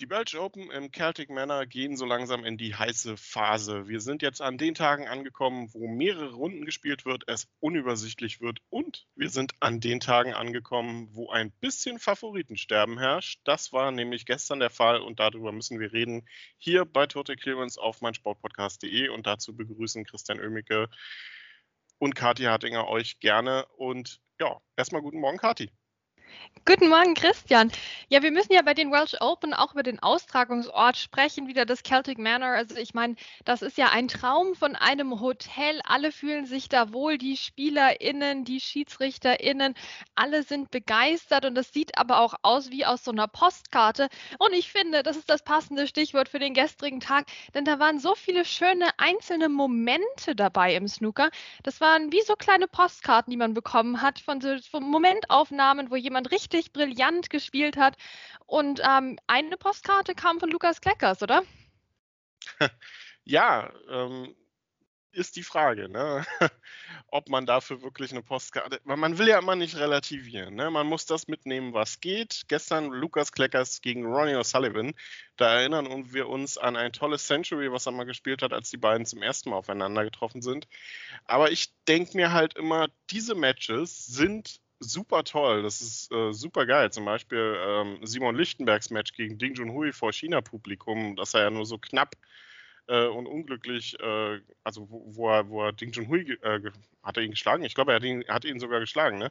Die 0.00 0.06
Belgian 0.06 0.42
Open 0.42 0.70
im 0.70 0.90
Celtic 0.90 1.28
Manor 1.28 1.66
gehen 1.66 1.94
so 1.94 2.06
langsam 2.06 2.42
in 2.46 2.56
die 2.56 2.74
heiße 2.74 3.18
Phase. 3.18 3.86
Wir 3.86 4.00
sind 4.00 4.22
jetzt 4.22 4.40
an 4.40 4.56
den 4.56 4.74
Tagen 4.74 5.06
angekommen, 5.06 5.68
wo 5.74 5.86
mehrere 5.88 6.32
Runden 6.32 6.64
gespielt 6.64 7.04
wird, 7.04 7.24
es 7.26 7.48
unübersichtlich 7.60 8.40
wird 8.40 8.60
und 8.70 9.06
wir 9.14 9.28
sind 9.28 9.52
an 9.60 9.78
den 9.78 10.00
Tagen 10.00 10.32
angekommen, 10.32 11.10
wo 11.12 11.28
ein 11.28 11.50
bisschen 11.50 11.98
Favoritensterben 11.98 12.98
herrscht. 12.98 13.42
Das 13.44 13.74
war 13.74 13.90
nämlich 13.90 14.24
gestern 14.24 14.58
der 14.58 14.70
Fall 14.70 15.02
und 15.02 15.20
darüber 15.20 15.52
müssen 15.52 15.78
wir 15.78 15.92
reden 15.92 16.26
hier 16.56 16.86
bei 16.86 17.06
Total 17.06 17.36
Clearance 17.36 17.78
auf 17.78 18.00
meinsportpodcast.de 18.00 19.08
und 19.08 19.26
dazu 19.26 19.54
begrüßen 19.54 20.06
Christian 20.06 20.40
Oemicke 20.40 20.88
und 21.98 22.14
Kathi 22.14 22.44
Hartinger 22.44 22.88
euch 22.88 23.20
gerne 23.20 23.66
und 23.76 24.22
ja, 24.40 24.62
erstmal 24.78 25.02
guten 25.02 25.20
Morgen, 25.20 25.36
Kathi. 25.36 25.70
Guten 26.66 26.88
Morgen, 26.88 27.14
Christian. 27.14 27.72
Ja, 28.10 28.22
wir 28.22 28.30
müssen 28.30 28.52
ja 28.52 28.62
bei 28.62 28.74
den 28.74 28.92
Welsh 28.92 29.16
Open 29.20 29.54
auch 29.54 29.72
über 29.72 29.82
den 29.82 29.98
Austragungsort 29.98 30.96
sprechen, 30.96 31.48
wieder 31.48 31.64
das 31.64 31.82
Celtic 31.82 32.18
Manor. 32.18 32.50
Also 32.50 32.76
ich 32.76 32.94
meine, 32.94 33.16
das 33.44 33.62
ist 33.62 33.76
ja 33.78 33.88
ein 33.90 34.08
Traum 34.08 34.54
von 34.54 34.76
einem 34.76 35.20
Hotel. 35.20 35.80
Alle 35.84 36.12
fühlen 36.12 36.46
sich 36.46 36.68
da 36.68 36.92
wohl, 36.92 37.18
die 37.18 37.36
SpielerInnen, 37.36 38.44
die 38.44 38.60
SchiedsrichterInnen, 38.60 39.74
alle 40.14 40.42
sind 40.42 40.70
begeistert 40.70 41.44
und 41.44 41.54
das 41.56 41.72
sieht 41.72 41.98
aber 41.98 42.20
auch 42.20 42.34
aus 42.42 42.70
wie 42.70 42.84
aus 42.86 43.02
so 43.02 43.10
einer 43.10 43.26
Postkarte. 43.26 44.08
Und 44.38 44.52
ich 44.52 44.70
finde, 44.70 45.02
das 45.02 45.16
ist 45.16 45.30
das 45.30 45.42
passende 45.42 45.88
Stichwort 45.88 46.28
für 46.28 46.38
den 46.38 46.54
gestrigen 46.54 47.00
Tag, 47.00 47.26
denn 47.54 47.64
da 47.64 47.78
waren 47.80 47.98
so 47.98 48.14
viele 48.14 48.44
schöne 48.44 48.90
einzelne 48.98 49.48
Momente 49.48 50.36
dabei 50.36 50.76
im 50.76 50.86
Snooker. 50.86 51.30
Das 51.64 51.80
waren 51.80 52.12
wie 52.12 52.22
so 52.22 52.34
kleine 52.36 52.68
Postkarten, 52.68 53.30
die 53.30 53.36
man 53.36 53.54
bekommen 53.54 54.02
hat 54.02 54.20
von 54.20 54.40
so 54.40 54.56
von 54.70 54.84
Momentaufnahmen, 54.84 55.90
wo 55.90 55.96
jemand 55.96 56.19
jemand 56.20 56.32
richtig 56.32 56.72
brillant 56.72 57.30
gespielt 57.30 57.76
hat. 57.76 57.96
Und 58.46 58.80
ähm, 58.84 59.18
eine 59.26 59.56
Postkarte 59.56 60.14
kam 60.14 60.40
von 60.40 60.50
Lukas 60.50 60.80
Kleckers, 60.80 61.22
oder? 61.22 61.42
Ja, 63.24 63.70
ähm, 63.88 64.34
ist 65.12 65.36
die 65.36 65.42
Frage, 65.42 65.88
ne? 65.88 66.24
ob 67.08 67.28
man 67.28 67.44
dafür 67.44 67.82
wirklich 67.82 68.10
eine 68.12 68.22
Postkarte. 68.22 68.80
Man 68.84 69.18
will 69.18 69.28
ja 69.28 69.38
immer 69.38 69.54
nicht 69.54 69.76
relativieren. 69.76 70.54
Ne? 70.54 70.70
Man 70.70 70.86
muss 70.86 71.06
das 71.06 71.28
mitnehmen, 71.28 71.74
was 71.74 72.00
geht. 72.00 72.44
Gestern 72.48 72.86
Lukas 72.86 73.30
Kleckers 73.30 73.82
gegen 73.82 74.06
Ronnie 74.06 74.34
O'Sullivan. 74.34 74.94
Da 75.36 75.60
erinnern 75.60 76.12
wir 76.12 76.28
uns 76.28 76.56
an 76.56 76.76
ein 76.76 76.92
tolles 76.92 77.26
Century, 77.26 77.70
was 77.70 77.86
er 77.86 77.92
mal 77.92 78.04
gespielt 78.04 78.42
hat, 78.42 78.52
als 78.52 78.70
die 78.70 78.78
beiden 78.78 79.06
zum 79.06 79.22
ersten 79.22 79.50
Mal 79.50 79.56
aufeinander 79.56 80.02
getroffen 80.02 80.40
sind. 80.40 80.66
Aber 81.26 81.52
ich 81.52 81.72
denke 81.86 82.16
mir 82.16 82.32
halt 82.32 82.56
immer, 82.56 82.88
diese 83.10 83.34
Matches 83.34 84.06
sind 84.06 84.60
super 84.80 85.24
toll. 85.24 85.62
Das 85.62 85.80
ist 85.80 86.10
äh, 86.12 86.32
super 86.32 86.66
geil. 86.66 86.90
Zum 86.90 87.04
Beispiel 87.04 87.56
ähm, 87.58 87.98
Simon 88.02 88.34
Lichtenbergs 88.34 88.90
Match 88.90 89.12
gegen 89.12 89.38
Ding 89.38 89.54
Junhui 89.54 89.92
vor 89.92 90.12
China-Publikum, 90.12 91.16
dass 91.16 91.34
er 91.34 91.42
ja 91.42 91.50
nur 91.50 91.66
so 91.66 91.78
knapp 91.78 92.16
äh, 92.88 93.06
und 93.06 93.26
unglücklich, 93.26 93.98
äh, 94.00 94.40
also 94.64 94.90
wo, 94.90 95.04
wo, 95.06 95.30
er, 95.30 95.48
wo 95.48 95.64
er 95.64 95.72
Ding 95.72 95.92
Junhui 95.92 96.32
äh, 96.42 96.60
hat 97.02 97.16
er 97.16 97.22
ihn 97.22 97.30
geschlagen? 97.30 97.62
Ich 97.64 97.74
glaube, 97.74 97.92
er 97.92 97.96
hat 97.96 98.04
ihn, 98.04 98.24
hat 98.28 98.44
ihn 98.44 98.58
sogar 98.58 98.80
geschlagen. 98.80 99.18
Ne? 99.18 99.30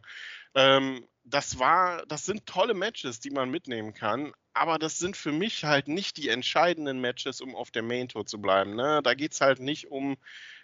Ähm, 0.56 1.06
das 1.23 1.59
war, 1.59 2.06
das 2.06 2.25
sind 2.25 2.45
tolle 2.45 2.73
Matches, 2.73 3.19
die 3.19 3.31
man 3.31 3.50
mitnehmen 3.50 3.94
kann. 3.94 4.31
Aber 4.53 4.80
das 4.80 4.97
sind 4.97 5.16
für 5.16 5.31
mich 5.31 5.63
halt 5.63 5.88
nicht 5.88 6.17
die 6.17 6.30
entscheidenden 6.30 7.00
Matches, 7.02 7.39
um 7.41 7.56
auf 7.56 7.72
der 7.72 7.84
Main 7.84 8.09
Tour 8.09 8.25
zu 8.25 8.41
bleiben. 8.41 8.75
Ne? 8.75 9.02
Da 9.03 9.13
geht 9.13 9.34
es 9.34 9.41
halt 9.41 9.59
nicht 9.59 9.91
um 9.91 10.17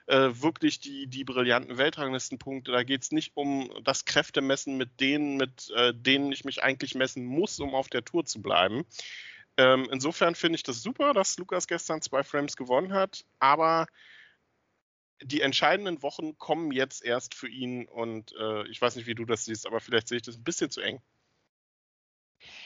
äh, 0.08 0.30
wirklich 0.34 0.80
die, 0.80 1.08
die 1.08 1.24
brillanten 1.24 1.78
Weltranglistenpunkte. 1.78 2.72
Da 2.72 2.84
geht 2.84 3.04
es 3.04 3.12
nicht 3.12 3.32
um 3.36 3.70
das 3.84 4.06
Kräftemessen 4.06 4.78
mit 4.78 5.00
denen, 5.00 5.38
mit 5.38 5.72
äh, 5.76 5.94
denen 5.94 6.32
ich 6.32 6.46
mich 6.46 6.64
eigentlich 6.64 6.96
messen 6.96 7.26
muss, 7.26 7.60
um 7.60 7.74
auf 7.74 7.90
der 7.90 8.06
Tour 8.06 8.26
zu 8.26 8.42
bleiben. 8.42 8.86
Ähm, 9.58 9.88
insofern 9.92 10.36
finde 10.36 10.58
ich 10.58 10.64
das 10.64 10.82
super, 10.82 11.14
dass 11.14 11.38
Lukas 11.38 11.68
gestern 11.68 12.02
zwei 12.02 12.24
Frames 12.24 12.58
gewonnen 12.58 12.94
hat, 12.94 13.26
aber 13.40 13.88
die 15.22 15.42
entscheidenden 15.42 16.04
Wochen 16.04 16.38
kommen 16.38 16.72
jetzt 16.72 17.04
erst 17.04 17.36
für 17.36 17.48
ihn 17.48 17.86
und 17.88 18.34
äh, 18.38 18.68
ich 18.68 18.82
weiß 18.82 18.98
nicht, 18.98 19.08
wie 19.08 19.16
du 19.16 19.26
das 19.26 19.46
siehst, 19.46 19.66
aber 19.66 19.80
vielleicht 19.80 20.10
sehe 20.10 20.18
ich 20.18 20.24
das 20.24 20.36
ein 20.36 20.44
bisschen 20.44 20.70
zu 20.70 20.82
eng. 20.82 21.02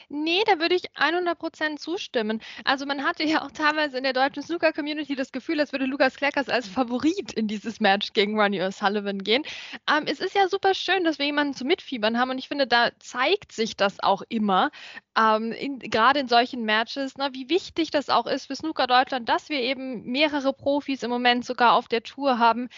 Nee, 0.08 0.42
da 0.46 0.58
würde 0.58 0.74
ich 0.74 0.90
100% 0.92 1.76
zustimmen. 1.76 2.40
Also 2.64 2.86
man 2.86 3.04
hatte 3.04 3.24
ja 3.24 3.42
auch 3.42 3.50
teilweise 3.50 3.98
in 3.98 4.04
der 4.04 4.12
deutschen 4.12 4.42
Snooker-Community 4.42 5.14
das 5.14 5.32
Gefühl, 5.32 5.60
als 5.60 5.72
würde 5.72 5.86
Lukas 5.86 6.16
Kleckers 6.16 6.48
als 6.48 6.68
Favorit 6.68 7.32
in 7.32 7.46
dieses 7.46 7.80
Match 7.80 8.12
gegen 8.12 8.38
Ronnie 8.38 8.60
O'Sullivan 8.60 9.22
gehen. 9.22 9.44
Ähm, 9.88 10.04
es 10.06 10.20
ist 10.20 10.34
ja 10.34 10.48
super 10.48 10.74
schön, 10.74 11.04
dass 11.04 11.18
wir 11.18 11.26
jemanden 11.26 11.54
zu 11.54 11.64
mitfiebern 11.64 12.18
haben 12.18 12.30
und 12.30 12.38
ich 12.38 12.48
finde, 12.48 12.66
da 12.66 12.90
zeigt 12.98 13.52
sich 13.52 13.76
das 13.76 14.00
auch 14.00 14.22
immer, 14.28 14.70
ähm, 15.16 15.54
gerade 15.78 16.20
in 16.20 16.28
solchen 16.28 16.64
Matches, 16.64 17.14
na, 17.16 17.28
ne, 17.28 17.34
wie 17.34 17.48
wichtig 17.48 17.90
das 17.90 18.08
auch 18.08 18.26
ist 18.26 18.46
für 18.46 18.56
Snooker 18.56 18.86
Deutschland, 18.86 19.28
dass 19.28 19.48
wir 19.48 19.60
eben 19.60 20.02
mehrere 20.04 20.52
Profis 20.52 21.02
im 21.02 21.10
Moment 21.10 21.44
sogar 21.44 21.74
auf 21.74 21.88
der 21.88 22.02
Tour 22.02 22.38
haben. 22.38 22.68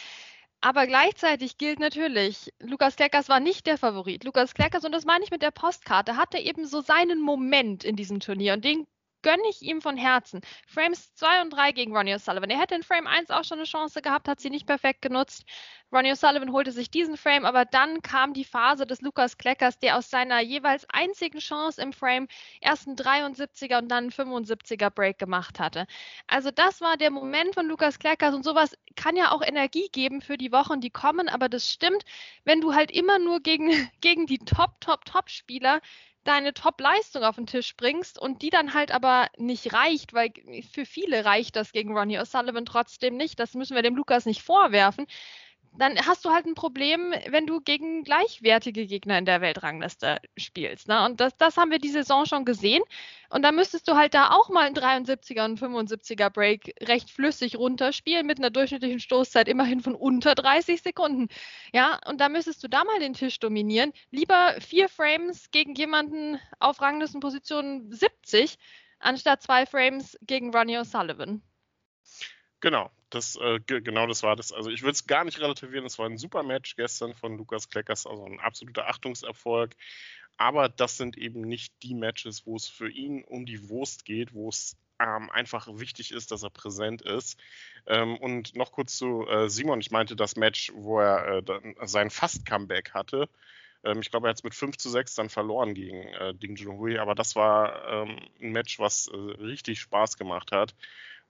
Aber 0.64 0.86
gleichzeitig 0.86 1.58
gilt 1.58 1.80
natürlich, 1.80 2.52
Lukas 2.60 2.94
Kleckers 2.94 3.28
war 3.28 3.40
nicht 3.40 3.66
der 3.66 3.78
Favorit. 3.78 4.22
Lukas 4.22 4.54
Kleckers, 4.54 4.84
und 4.84 4.92
das 4.92 5.04
meine 5.04 5.24
ich 5.24 5.32
mit 5.32 5.42
der 5.42 5.50
Postkarte, 5.50 6.16
hatte 6.16 6.38
eben 6.38 6.66
so 6.66 6.80
seinen 6.80 7.20
Moment 7.20 7.82
in 7.82 7.96
diesem 7.96 8.20
Turnier 8.20 8.54
und 8.54 8.64
den 8.64 8.86
gönne 9.22 9.42
ich 9.48 9.62
ihm 9.62 9.80
von 9.80 9.96
Herzen. 9.96 10.40
Frames 10.66 11.14
2 11.14 11.42
und 11.42 11.50
3 11.50 11.72
gegen 11.72 11.96
Ronnie 11.96 12.14
O'Sullivan. 12.14 12.50
Er 12.50 12.60
hätte 12.60 12.74
in 12.74 12.82
Frame 12.82 13.06
1 13.06 13.30
auch 13.30 13.44
schon 13.44 13.58
eine 13.58 13.66
Chance 13.66 14.02
gehabt, 14.02 14.28
hat 14.28 14.40
sie 14.40 14.50
nicht 14.50 14.66
perfekt 14.66 15.02
genutzt. 15.02 15.44
Ronnie 15.92 16.12
O'Sullivan 16.12 16.52
holte 16.52 16.72
sich 16.72 16.90
diesen 16.90 17.18
Frame, 17.18 17.44
aber 17.44 17.66
dann 17.66 18.00
kam 18.00 18.32
die 18.32 18.44
Phase 18.44 18.86
des 18.86 19.02
Lukas 19.02 19.36
Kleckers, 19.36 19.78
der 19.78 19.98
aus 19.98 20.08
seiner 20.08 20.40
jeweils 20.40 20.86
einzigen 20.88 21.38
Chance 21.38 21.82
im 21.82 21.92
Frame 21.92 22.28
erst 22.60 22.86
einen 22.86 22.96
73er 22.96 23.78
und 23.78 23.88
dann 23.88 24.04
einen 24.04 24.10
75er 24.10 24.88
Break 24.88 25.18
gemacht 25.18 25.60
hatte. 25.60 25.86
Also 26.26 26.50
das 26.50 26.80
war 26.80 26.96
der 26.96 27.10
Moment 27.10 27.54
von 27.54 27.66
Lukas 27.66 27.98
Kleckers 27.98 28.34
und 28.34 28.42
sowas 28.42 28.74
kann 28.96 29.16
ja 29.16 29.32
auch 29.32 29.42
Energie 29.42 29.88
geben 29.92 30.22
für 30.22 30.38
die 30.38 30.52
Wochen, 30.52 30.80
die 30.80 30.90
kommen, 30.90 31.28
aber 31.28 31.48
das 31.48 31.70
stimmt, 31.70 32.04
wenn 32.44 32.60
du 32.60 32.74
halt 32.74 32.90
immer 32.90 33.18
nur 33.18 33.40
gegen, 33.40 33.68
gegen 34.00 34.26
die 34.26 34.38
Top, 34.38 34.80
Top, 34.80 35.04
Top-Spieler 35.04 35.80
deine 36.24 36.54
Top-Leistung 36.54 37.24
auf 37.24 37.36
den 37.36 37.46
Tisch 37.46 37.76
bringst 37.76 38.18
und 38.18 38.42
die 38.42 38.50
dann 38.50 38.74
halt 38.74 38.92
aber 38.92 39.28
nicht 39.36 39.72
reicht, 39.72 40.12
weil 40.12 40.32
für 40.72 40.86
viele 40.86 41.24
reicht 41.24 41.56
das 41.56 41.72
gegen 41.72 41.96
Ronnie 41.96 42.18
O'Sullivan 42.18 42.64
trotzdem 42.64 43.16
nicht. 43.16 43.38
Das 43.40 43.54
müssen 43.54 43.74
wir 43.74 43.82
dem 43.82 43.96
Lukas 43.96 44.26
nicht 44.26 44.42
vorwerfen 44.42 45.06
dann 45.74 45.96
hast 46.06 46.24
du 46.24 46.30
halt 46.30 46.44
ein 46.44 46.54
Problem, 46.54 47.14
wenn 47.28 47.46
du 47.46 47.60
gegen 47.60 48.04
gleichwertige 48.04 48.86
Gegner 48.86 49.16
in 49.16 49.24
der 49.24 49.40
Weltrangliste 49.40 50.18
spielst. 50.36 50.88
Ne? 50.88 51.04
Und 51.04 51.20
das, 51.20 51.36
das 51.38 51.56
haben 51.56 51.70
wir 51.70 51.78
die 51.78 51.88
Saison 51.88 52.26
schon 52.26 52.44
gesehen. 52.44 52.82
Und 53.30 53.42
da 53.42 53.52
müsstest 53.52 53.88
du 53.88 53.96
halt 53.96 54.12
da 54.12 54.30
auch 54.30 54.50
mal 54.50 54.66
einen 54.66 54.76
73er 54.76 55.44
und 55.44 55.58
75er 55.58 56.28
Break 56.28 56.74
recht 56.82 57.10
flüssig 57.10 57.56
runterspielen 57.56 58.26
mit 58.26 58.38
einer 58.38 58.50
durchschnittlichen 58.50 59.00
Stoßzeit 59.00 59.48
immerhin 59.48 59.80
von 59.80 59.94
unter 59.94 60.34
30 60.34 60.82
Sekunden. 60.82 61.28
Ja, 61.72 61.98
und 62.06 62.20
da 62.20 62.28
müsstest 62.28 62.62
du 62.62 62.68
da 62.68 62.84
mal 62.84 63.00
den 63.00 63.14
Tisch 63.14 63.40
dominieren. 63.40 63.92
Lieber 64.10 64.54
vier 64.60 64.90
Frames 64.90 65.50
gegen 65.52 65.74
jemanden 65.74 66.38
auf 66.60 66.82
Ranglistenposition 66.82 67.90
70, 67.90 68.58
anstatt 68.98 69.42
zwei 69.42 69.64
Frames 69.64 70.18
gegen 70.20 70.54
Ronnie 70.54 70.78
O'Sullivan. 70.78 71.40
Genau, 72.60 72.90
das, 73.14 73.36
äh, 73.36 73.60
genau 73.60 74.06
das 74.06 74.22
war 74.22 74.36
das. 74.36 74.52
Also 74.52 74.70
ich 74.70 74.82
würde 74.82 74.92
es 74.92 75.06
gar 75.06 75.24
nicht 75.24 75.40
relativieren. 75.40 75.84
Es 75.84 75.98
war 75.98 76.06
ein 76.06 76.18
super 76.18 76.42
Match 76.42 76.76
gestern 76.76 77.14
von 77.14 77.36
Lukas 77.36 77.68
Kleckers, 77.68 78.06
also 78.06 78.24
ein 78.24 78.40
absoluter 78.40 78.88
Achtungserfolg. 78.88 79.76
Aber 80.38 80.68
das 80.68 80.96
sind 80.96 81.18
eben 81.18 81.42
nicht 81.42 81.74
die 81.82 81.94
Matches, 81.94 82.46
wo 82.46 82.56
es 82.56 82.68
für 82.68 82.90
ihn 82.90 83.22
um 83.24 83.44
die 83.44 83.68
Wurst 83.68 84.04
geht, 84.04 84.32
wo 84.32 84.48
es 84.48 84.76
ähm, 84.98 85.30
einfach 85.30 85.68
wichtig 85.70 86.12
ist, 86.12 86.30
dass 86.32 86.42
er 86.42 86.50
präsent 86.50 87.02
ist. 87.02 87.38
Ähm, 87.86 88.16
und 88.16 88.56
noch 88.56 88.72
kurz 88.72 88.96
zu 88.96 89.26
äh, 89.28 89.48
Simon. 89.50 89.80
Ich 89.80 89.90
meinte 89.90 90.16
das 90.16 90.36
Match, 90.36 90.72
wo 90.74 91.00
er 91.00 91.26
äh, 91.26 91.42
dann 91.42 91.74
sein 91.82 92.10
Fast-Comeback 92.10 92.92
hatte. 92.94 93.28
Ähm, 93.84 94.00
ich 94.00 94.10
glaube, 94.10 94.28
er 94.28 94.30
hat 94.30 94.38
es 94.38 94.44
mit 94.44 94.54
5 94.54 94.76
zu 94.78 94.88
6 94.88 95.14
dann 95.16 95.28
verloren 95.28 95.74
gegen 95.74 96.02
äh, 96.14 96.34
Ding 96.34 96.56
Junhui. 96.56 96.98
Aber 96.98 97.14
das 97.14 97.36
war 97.36 97.86
ähm, 97.88 98.16
ein 98.40 98.52
Match, 98.52 98.78
was 98.78 99.08
äh, 99.08 99.16
richtig 99.16 99.80
Spaß 99.80 100.16
gemacht 100.16 100.52
hat. 100.52 100.74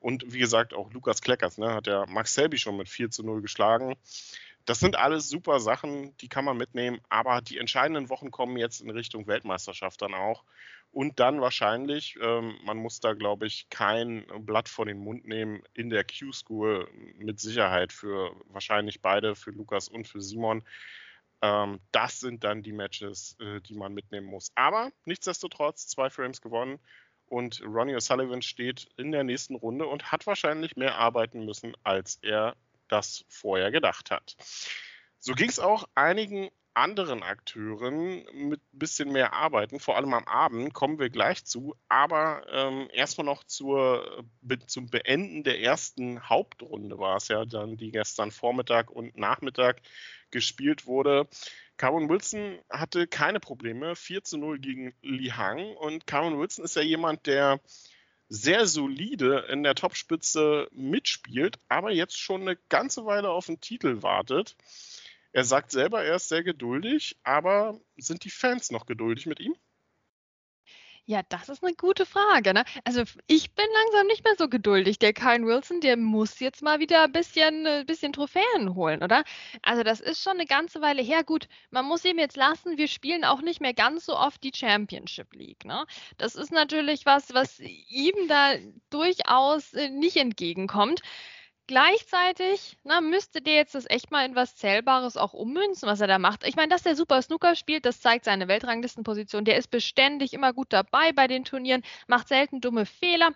Und 0.02 0.32
wie 0.32 0.40
gesagt, 0.40 0.75
auch 0.75 0.93
Lukas 0.93 1.22
Kleckers, 1.22 1.58
ne, 1.58 1.72
hat 1.75 1.87
ja 1.87 2.04
Max 2.06 2.34
Selby 2.34 2.58
schon 2.58 2.76
mit 2.76 2.88
4 2.88 3.10
zu 3.10 3.22
0 3.22 3.40
geschlagen. 3.40 3.94
Das 4.64 4.81
sind 4.81 4.96
alles 4.96 5.28
super 5.28 5.60
Sachen, 5.60 6.16
die 6.19 6.28
kann 6.28 6.44
man 6.44 6.56
mitnehmen, 6.56 7.00
aber 7.08 7.40
die 7.40 7.58
entscheidenden 7.58 8.08
Wochen 8.08 8.32
kommen 8.32 8.56
jetzt 8.56 8.81
in 8.81 8.90
Richtung 8.90 9.28
Weltmeisterschaft 9.28 10.02
dann 10.02 10.14
auch. 10.14 10.43
Und 10.90 11.20
dann 11.20 11.40
wahrscheinlich, 11.40 12.19
ähm, 12.20 12.56
man 12.64 12.78
muss 12.78 12.99
da, 12.99 13.14
glaube 13.14 13.46
ich, 13.46 13.69
kein 13.70 14.26
Blatt 14.40 14.69
vor 14.69 14.87
den 14.87 14.99
Mund 14.99 15.25
nehmen, 15.25 15.62
in 15.72 15.88
der 15.88 16.05
Q-School 16.05 16.88
mit 17.16 17.38
Sicherheit 17.38 17.93
für 17.93 18.34
wahrscheinlich 18.46 19.00
beide, 19.00 19.37
für 19.37 19.52
Lukas 19.52 19.88
und 19.88 20.08
für 20.08 20.20
Simon. 20.20 20.64
Ähm, 21.43 21.78
das 21.93 22.19
sind 22.19 22.43
dann 22.44 22.62
die 22.62 22.72
Matches, 22.72 23.37
äh, 23.40 23.60
die 23.60 23.75
man 23.75 23.94
mitnehmen 23.94 24.26
muss. 24.26 24.50
Aber 24.56 24.90
nichtsdestotrotz, 25.05 25.87
zwei 25.87 26.10
Frames 26.10 26.40
gewonnen 26.40 26.78
Und 27.32 27.62
Ronnie 27.64 27.96
O'Sullivan 27.96 28.43
steht 28.43 28.90
in 28.99 29.11
der 29.11 29.25
nächsten 29.25 29.55
Runde 29.55 29.87
und 29.87 30.12
hat 30.12 30.26
wahrscheinlich 30.26 30.76
mehr 30.76 30.99
arbeiten 30.99 31.46
müssen, 31.46 31.75
als 31.82 32.19
er 32.20 32.56
das 32.88 33.25
vorher 33.31 33.70
gedacht 33.70 34.11
hat. 34.11 34.37
So 35.17 35.32
ging 35.32 35.49
es 35.49 35.58
auch 35.58 35.88
einigen 35.94 36.50
anderen 36.75 37.23
Akteuren 37.23 38.26
mit 38.34 38.61
ein 38.61 38.79
bisschen 38.79 39.12
mehr 39.12 39.32
arbeiten, 39.32 39.81
vor 39.81 39.96
allem 39.96 40.12
am 40.12 40.29
Abend, 40.29 40.75
kommen 40.75 40.99
wir 40.99 41.08
gleich 41.08 41.46
zu. 41.46 41.75
Aber 41.88 42.44
ähm, 42.50 42.90
erstmal 42.93 43.25
noch 43.25 43.44
zur, 43.44 44.26
zum 44.67 44.90
Beenden 44.90 45.43
der 45.43 45.58
ersten 45.58 46.29
Hauptrunde 46.29 46.99
war 46.99 47.17
es 47.17 47.29
ja 47.29 47.46
dann, 47.46 47.79
die 47.79 47.93
gestern 47.93 48.31
Vormittag 48.31 48.90
und 48.90 49.17
Nachmittag 49.17 49.81
gespielt 50.31 50.84
wurde. 50.84 51.29
Cameron 51.82 52.08
Wilson 52.08 52.61
hatte 52.70 53.08
keine 53.08 53.40
Probleme, 53.40 53.96
4 53.96 54.23
zu 54.23 54.38
0 54.38 54.61
gegen 54.61 54.94
Li 55.02 55.31
Hang. 55.31 55.76
Und 55.76 56.06
Cameron 56.06 56.38
Wilson 56.38 56.64
ist 56.64 56.76
ja 56.76 56.82
jemand, 56.82 57.26
der 57.26 57.58
sehr 58.29 58.67
solide 58.67 59.46
in 59.50 59.64
der 59.64 59.75
Topspitze 59.75 60.69
mitspielt, 60.70 61.58
aber 61.69 61.90
jetzt 61.90 62.17
schon 62.17 62.43
eine 62.43 62.56
ganze 62.69 63.05
Weile 63.05 63.31
auf 63.31 63.46
den 63.46 63.61
Titel 63.61 64.00
wartet. 64.00 64.56
Er 65.32 65.43
sagt 65.43 65.73
selber, 65.73 66.05
er 66.05 66.14
ist 66.14 66.29
sehr 66.29 66.44
geduldig, 66.44 67.19
aber 67.25 67.81
sind 67.96 68.23
die 68.23 68.31
Fans 68.31 68.70
noch 68.70 68.87
geduldig 68.87 69.26
mit 69.26 69.40
ihm? 69.40 69.56
Ja, 71.06 71.22
das 71.28 71.49
ist 71.49 71.62
eine 71.64 71.75
gute 71.75 72.06
Frage, 72.06 72.54
ne? 72.54 72.64
Also, 72.84 73.02
ich 73.26 73.54
bin 73.54 73.66
langsam 73.75 74.06
nicht 74.06 74.22
mehr 74.25 74.34
so 74.38 74.49
geduldig. 74.49 74.99
Der 75.00 75.12
Kyle 75.12 75.44
Wilson, 75.44 75.81
der 75.81 75.96
muss 75.96 76.38
jetzt 76.38 76.62
mal 76.62 76.78
wieder 76.78 77.02
ein 77.04 77.12
bisschen 77.12 77.66
äh, 77.66 77.84
bisschen 77.84 78.12
Trophäen 78.12 78.75
holen, 78.76 79.02
oder? 79.02 79.25
Also, 79.62 79.82
das 79.82 80.00
ist 80.00 80.22
schon 80.22 80.34
eine 80.34 80.46
ganze 80.46 80.81
Weile 80.81 81.02
her. 81.02 81.25
Gut, 81.25 81.49
man 81.70 81.87
muss 81.87 82.04
ihm 82.04 82.19
jetzt 82.20 82.37
lassen, 82.37 82.78
wir 82.78 82.87
spielen 82.87 83.25
auch 83.25 83.43
nicht 83.43 83.60
mehr 83.60 83.75
ganz 83.75 84.06
so 84.06 84.16
oft 84.16 84.43
die 84.44 84.52
Championship 84.54 85.34
League, 85.34 85.64
ne? 85.64 85.87
Das 86.19 86.37
ist 86.37 86.52
natürlich 86.52 87.05
was, 87.05 87.34
was 87.34 87.58
ihm 87.60 88.28
da 88.28 88.55
durchaus, 88.90 89.75
äh, 89.75 89.88
nicht 89.90 90.16
entgegenkommt. 90.16 91.00
Gleichzeitig 91.72 92.76
na, 92.84 93.00
müsste 93.00 93.40
der 93.40 93.54
jetzt 93.54 93.74
das 93.74 93.88
echt 93.88 94.10
mal 94.10 94.26
in 94.26 94.34
was 94.34 94.56
Zählbares 94.56 95.16
auch 95.16 95.32
ummünzen, 95.32 95.88
was 95.88 96.02
er 96.02 96.06
da 96.06 96.19
macht. 96.19 96.46
Ich 96.46 96.54
meine, 96.54 96.69
dass 96.69 96.82
der 96.82 96.94
super 96.94 97.22
Snooker 97.22 97.56
spielt, 97.56 97.86
das 97.86 98.02
zeigt 98.02 98.26
seine 98.26 98.46
Weltranglistenposition. 98.46 99.46
Der 99.46 99.56
ist 99.56 99.70
beständig 99.70 100.34
immer 100.34 100.52
gut 100.52 100.66
dabei 100.70 101.14
bei 101.14 101.28
den 101.28 101.46
Turnieren, 101.46 101.82
macht 102.08 102.28
selten 102.28 102.60
dumme 102.60 102.84
Fehler. 102.84 103.30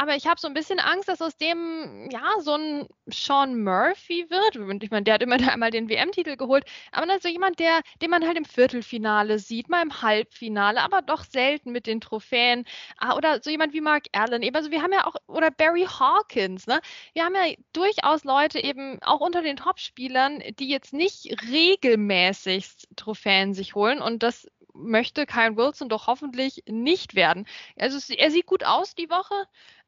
Aber 0.00 0.14
ich 0.14 0.26
habe 0.28 0.40
so 0.40 0.46
ein 0.46 0.54
bisschen 0.54 0.78
Angst, 0.78 1.08
dass 1.08 1.20
aus 1.20 1.36
dem, 1.36 2.08
ja, 2.10 2.22
so 2.40 2.54
ein 2.54 2.86
Sean 3.06 3.62
Murphy 3.62 4.30
wird. 4.30 4.82
Ich 4.82 4.90
meine, 4.92 5.02
der 5.02 5.14
hat 5.14 5.22
immer 5.22 5.36
einmal 5.52 5.72
den 5.72 5.88
WM-Titel 5.88 6.36
geholt. 6.36 6.64
Aber 6.92 7.04
dann 7.06 7.20
so 7.20 7.28
jemand, 7.28 7.58
der, 7.58 7.80
den 8.00 8.10
man 8.10 8.24
halt 8.24 8.38
im 8.38 8.44
Viertelfinale 8.44 9.40
sieht, 9.40 9.68
mal 9.68 9.82
im 9.82 10.00
Halbfinale, 10.00 10.80
aber 10.80 11.02
doch 11.02 11.24
selten 11.24 11.72
mit 11.72 11.88
den 11.88 12.00
Trophäen. 12.00 12.64
Ah, 12.98 13.16
oder 13.16 13.42
so 13.42 13.50
jemand 13.50 13.72
wie 13.72 13.80
Mark 13.80 14.04
Allen. 14.12 14.42
Eben, 14.42 14.54
also 14.54 14.70
wir 14.70 14.82
haben 14.82 14.92
ja 14.92 15.04
auch, 15.04 15.16
oder 15.26 15.50
Barry 15.50 15.84
Hawkins, 15.86 16.68
ne? 16.68 16.80
Wir 17.12 17.24
haben 17.24 17.34
ja 17.34 17.54
durchaus 17.72 18.22
Leute 18.22 18.62
eben 18.62 19.02
auch 19.02 19.20
unter 19.20 19.42
den 19.42 19.56
Topspielern, 19.56 20.42
die 20.60 20.68
jetzt 20.68 20.92
nicht 20.92 21.34
regelmäßig 21.50 22.68
Trophäen 22.94 23.52
sich 23.52 23.74
holen. 23.74 24.00
Und 24.00 24.22
das 24.22 24.46
möchte 24.78 25.26
Kyle 25.26 25.56
Wilson 25.56 25.88
doch 25.88 26.06
hoffentlich 26.06 26.62
nicht 26.66 27.14
werden. 27.14 27.46
Also 27.76 27.98
er 28.14 28.30
sieht 28.30 28.46
gut 28.46 28.64
aus 28.64 28.94
die 28.94 29.10
Woche, 29.10 29.34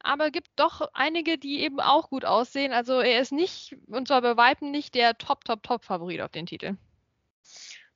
aber 0.03 0.31
gibt 0.31 0.49
doch 0.55 0.89
einige, 0.93 1.37
die 1.37 1.61
eben 1.61 1.79
auch 1.79 2.09
gut 2.09 2.25
aussehen. 2.25 2.73
Also 2.73 2.99
er 2.99 3.21
ist 3.21 3.31
nicht, 3.31 3.75
und 3.87 4.07
zwar 4.07 4.21
bei 4.21 4.37
Weitem 4.37 4.71
nicht 4.71 4.95
der 4.95 5.17
Top, 5.17 5.45
Top, 5.45 5.63
Top-Favorit 5.63 6.21
auf 6.21 6.31
den 6.31 6.45
Titel. 6.45 6.77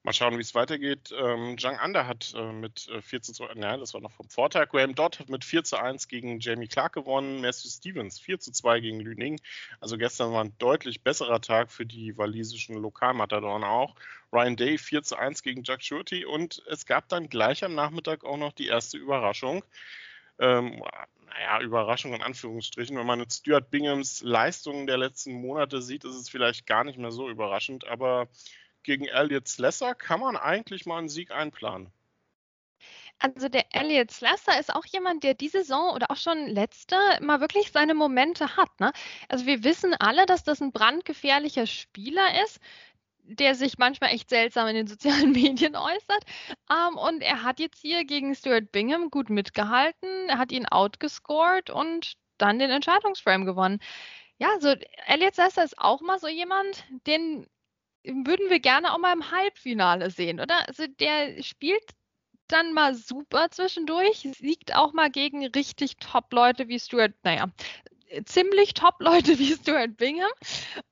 Mal 0.06 0.14
schauen, 0.14 0.38
wie 0.38 0.42
es 0.42 0.54
weitergeht. 0.54 1.12
Ähm, 1.18 1.58
Zhang 1.58 1.78
Ander 1.78 2.06
hat 2.06 2.36
äh, 2.38 2.52
mit 2.52 2.88
äh, 2.90 3.02
4 3.02 3.24
zu 3.24 3.34
2, 3.34 3.56
nein, 3.56 3.80
das 3.80 3.96
war 3.96 4.02
noch 4.02 4.12
vom 4.12 4.30
Vortag. 4.30 4.70
Graham 4.70 4.94
Dodd 4.94 5.18
hat 5.18 5.30
mit 5.30 5.44
4 5.44 5.64
zu 5.64 5.78
1 5.78 6.08
gegen 6.08 6.40
Jamie 6.40 6.68
Clark 6.68 6.94
gewonnen. 6.94 7.42
Matthew 7.42 7.70
Stevens 7.70 8.20
4 8.20 8.40
zu 8.40 8.52
2 8.52 8.82
gegen 8.82 9.00
Lüning. 9.00 9.42
Also 9.80 9.98
gestern 9.98 10.32
war 10.32 10.44
ein 10.44 10.56
deutlich 10.60 11.02
besserer 11.02 11.42
Tag 11.42 11.72
für 11.72 11.88
die 11.88 12.16
walisischen 12.20 12.76
Lokalmatadoren 12.76 13.64
auch. 13.64 13.96
Ryan 14.32 14.56
Day 14.56 14.78
4 14.78 15.02
zu 15.02 15.16
1 15.16 15.42
gegen 15.42 15.64
Jack 15.64 15.82
Shurty 15.82 16.24
und 16.24 16.62
es 16.70 16.86
gab 16.86 17.10
dann 17.10 17.28
gleich 17.28 17.64
am 17.64 17.74
Nachmittag 17.74 18.26
auch 18.26 18.38
noch 18.38 18.54
die 18.54 18.68
erste 18.68 19.00
Überraschung. 19.00 19.64
Ähm, 20.40 20.82
naja, 21.28 21.62
Überraschung 21.62 22.14
in 22.14 22.22
Anführungsstrichen. 22.22 22.98
Wenn 22.98 23.06
man 23.06 23.20
jetzt 23.20 23.40
Stuart 23.40 23.70
Binghams 23.70 24.22
Leistungen 24.22 24.88
der 24.88 24.98
letzten 24.98 25.34
Monate 25.34 25.82
sieht, 25.82 26.06
ist 26.06 26.16
es 26.16 26.30
vielleicht 26.30 26.66
gar 26.66 26.84
nicht 26.84 26.98
mehr 26.98 27.12
so 27.12 27.30
überraschend, 27.30 27.86
aber 27.88 28.28
gegen 28.84 29.06
Elliot 29.06 29.48
Slesser 29.48 29.96
kann 29.96 30.20
man 30.20 30.38
eigentlich 30.38 30.86
mal 30.86 31.00
einen 31.00 31.10
Sieg 31.10 31.32
einplanen. 31.32 31.92
Also 33.20 33.48
der 33.48 33.66
Elliot 33.74 34.12
Slesser 34.12 34.60
ist 34.60 34.74
auch 34.74 34.86
jemand, 34.86 35.24
der 35.24 35.34
diese 35.34 35.60
Saison 35.60 35.94
oder 35.94 36.12
auch 36.12 36.18
schon 36.18 36.48
letzte 36.48 36.96
mal 37.22 37.40
wirklich 37.40 37.72
seine 37.72 37.94
Momente 37.94 38.58
hat. 38.58 38.80
Ne? 38.80 38.92
Also 39.30 39.46
wir 39.46 39.64
wissen 39.64 39.94
alle, 39.94 40.26
dass 40.26 40.44
das 40.44 40.62
ein 40.62 40.74
brandgefährlicher 40.74 41.66
Spieler 41.66 42.44
ist, 42.44 42.60
der 43.28 43.56
sich 43.56 43.78
manchmal 43.78 44.12
echt 44.12 44.30
seltsam 44.30 44.68
in 44.68 44.76
den 44.76 44.88
sozialen 44.88 45.32
Medien 45.34 45.76
äußert. 45.76 46.24
Ähm, 46.72 46.98
und 46.98 47.22
er 47.22 47.44
hat 47.44 47.60
jetzt 47.60 47.82
hier 47.82 48.06
gegen 48.06 48.36
Stuart 48.36 48.72
Bingham 48.72 49.10
gut 49.10 49.30
mitgehalten, 49.30 50.38
hat 50.38 50.52
ihn 50.52 50.68
outgescored 50.68 51.70
und 51.70 52.14
dann 52.38 52.60
den 52.60 52.70
Entscheidungsframe 52.70 53.46
gewonnen. 53.46 53.80
Ja, 54.38 54.60
so 54.60 54.74
Elliot 55.08 55.36
Slesser 55.36 55.64
ist 55.64 55.78
auch 55.78 56.02
mal 56.02 56.20
so 56.20 56.28
jemand, 56.28 56.84
den 57.08 57.48
würden 58.04 58.50
wir 58.50 58.60
gerne 58.60 58.94
auch 58.94 58.98
mal 58.98 59.14
im 59.14 59.32
Halbfinale 59.32 60.12
sehen, 60.12 60.40
oder? 60.40 60.68
Also 60.68 60.86
der 60.88 61.42
spielt 61.42 61.84
dann 62.48 62.74
mal 62.74 62.94
super 62.94 63.50
zwischendurch, 63.50 64.28
siegt 64.38 64.76
auch 64.76 64.94
mal 64.94 65.10
gegen 65.10 65.48
richtig 65.48 65.98
Top-Leute 65.98 66.68
wie 66.68 66.80
Stuart, 66.80 67.14
naja, 67.24 67.48
ziemlich 68.26 68.74
Top-Leute 68.74 69.38
wie 69.40 69.54
Stuart 69.54 69.98
Bingham. 69.98 70.32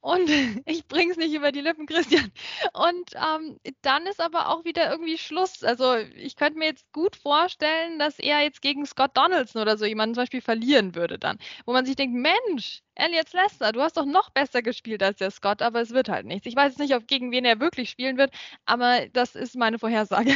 Und 0.01 0.29
ich 0.65 0.87
bringe 0.87 1.11
es 1.11 1.17
nicht 1.17 1.33
über 1.33 1.51
die 1.51 1.61
Lippen, 1.61 1.85
Christian. 1.85 2.31
Und 2.73 3.11
ähm, 3.15 3.59
dann 3.81 4.05
ist 4.07 4.19
aber 4.19 4.49
auch 4.49 4.65
wieder 4.65 4.91
irgendwie 4.91 5.17
Schluss. 5.17 5.63
Also 5.63 5.95
ich 5.95 6.35
könnte 6.35 6.59
mir 6.59 6.65
jetzt 6.65 6.91
gut 6.91 7.15
vorstellen, 7.15 7.99
dass 7.99 8.19
er 8.19 8.41
jetzt 8.41 8.61
gegen 8.61 8.85
Scott 8.85 9.15
Donaldson 9.15 9.61
oder 9.61 9.77
so 9.77 9.85
jemanden 9.85 10.15
zum 10.15 10.23
Beispiel 10.23 10.41
verlieren 10.41 10.95
würde 10.95 11.19
dann. 11.19 11.37
Wo 11.65 11.73
man 11.73 11.85
sich 11.85 11.95
denkt, 11.95 12.15
Mensch, 12.15 12.81
Elliot 12.95 13.33
Lester, 13.33 13.71
du 13.71 13.81
hast 13.81 13.97
doch 13.97 14.05
noch 14.05 14.29
besser 14.29 14.61
gespielt 14.61 15.01
als 15.03 15.17
der 15.17 15.31
Scott, 15.31 15.61
aber 15.61 15.81
es 15.81 15.91
wird 15.91 16.09
halt 16.09 16.25
nichts. 16.25 16.47
Ich 16.47 16.55
weiß 16.55 16.77
jetzt 16.77 16.79
nicht, 16.79 17.07
gegen 17.07 17.31
wen 17.31 17.45
er 17.45 17.59
wirklich 17.59 17.89
spielen 17.89 18.17
wird, 18.17 18.31
aber 18.65 19.07
das 19.11 19.35
ist 19.35 19.55
meine 19.55 19.79
Vorhersage. 19.79 20.33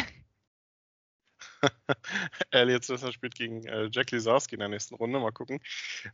Elliot 2.51 2.83
Swisser 2.83 3.11
spielt 3.11 3.35
gegen 3.35 3.65
äh, 3.65 3.89
Jack 3.91 4.11
Lisowski 4.11 4.55
in 4.55 4.59
der 4.59 4.69
nächsten 4.69 4.95
Runde. 4.95 5.19
Mal 5.19 5.31
gucken, 5.31 5.59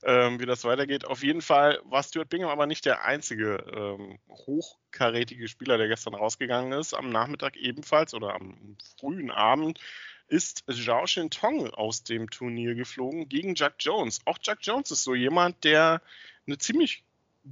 ähm, 0.04 0.40
wie 0.40 0.46
das 0.46 0.64
weitergeht. 0.64 1.06
Auf 1.06 1.24
jeden 1.24 1.42
Fall 1.42 1.80
war 1.86 2.04
Stuart 2.04 2.30
Bingham 2.30 2.50
aber 2.50 2.68
nicht 2.68 2.86
der 2.86 3.04
einzige 3.04 3.58
ähm, 3.76 4.20
hochkarätige 4.30 5.48
Spieler, 5.48 5.78
der 5.78 5.88
gestern 5.88 6.16
rausgegangen 6.16 6.74
ist. 6.74 6.94
Am 6.94 7.10
Nachmittag 7.10 7.56
ebenfalls 7.58 8.14
oder 8.14 8.36
am 8.36 8.78
frühen 9.00 9.32
Abend 9.32 9.80
ist 10.28 10.64
Zhao 10.68 11.06
Tong 11.30 11.70
aus 11.70 12.04
dem 12.04 12.30
Turnier 12.30 12.76
geflogen 12.76 13.30
gegen 13.30 13.56
Jack 13.56 13.76
Jones. 13.80 14.22
Auch 14.26 14.40
Jack 14.42 14.60
Jones 14.62 14.92
ist 14.92 15.04
so 15.04 15.14
jemand, 15.14 15.64
der 15.64 16.02
eine 16.48 16.58
ziemlich 16.58 17.04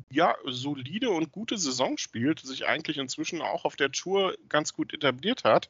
ja, 0.09 0.35
solide 0.45 1.09
und 1.09 1.31
gute 1.31 1.57
Saison 1.57 1.97
spielt, 1.97 2.39
sich 2.39 2.65
eigentlich 2.65 2.97
inzwischen 2.97 3.41
auch 3.41 3.65
auf 3.65 3.75
der 3.75 3.91
Tour 3.91 4.35
ganz 4.47 4.73
gut 4.73 4.93
etabliert 4.93 5.43
hat. 5.43 5.69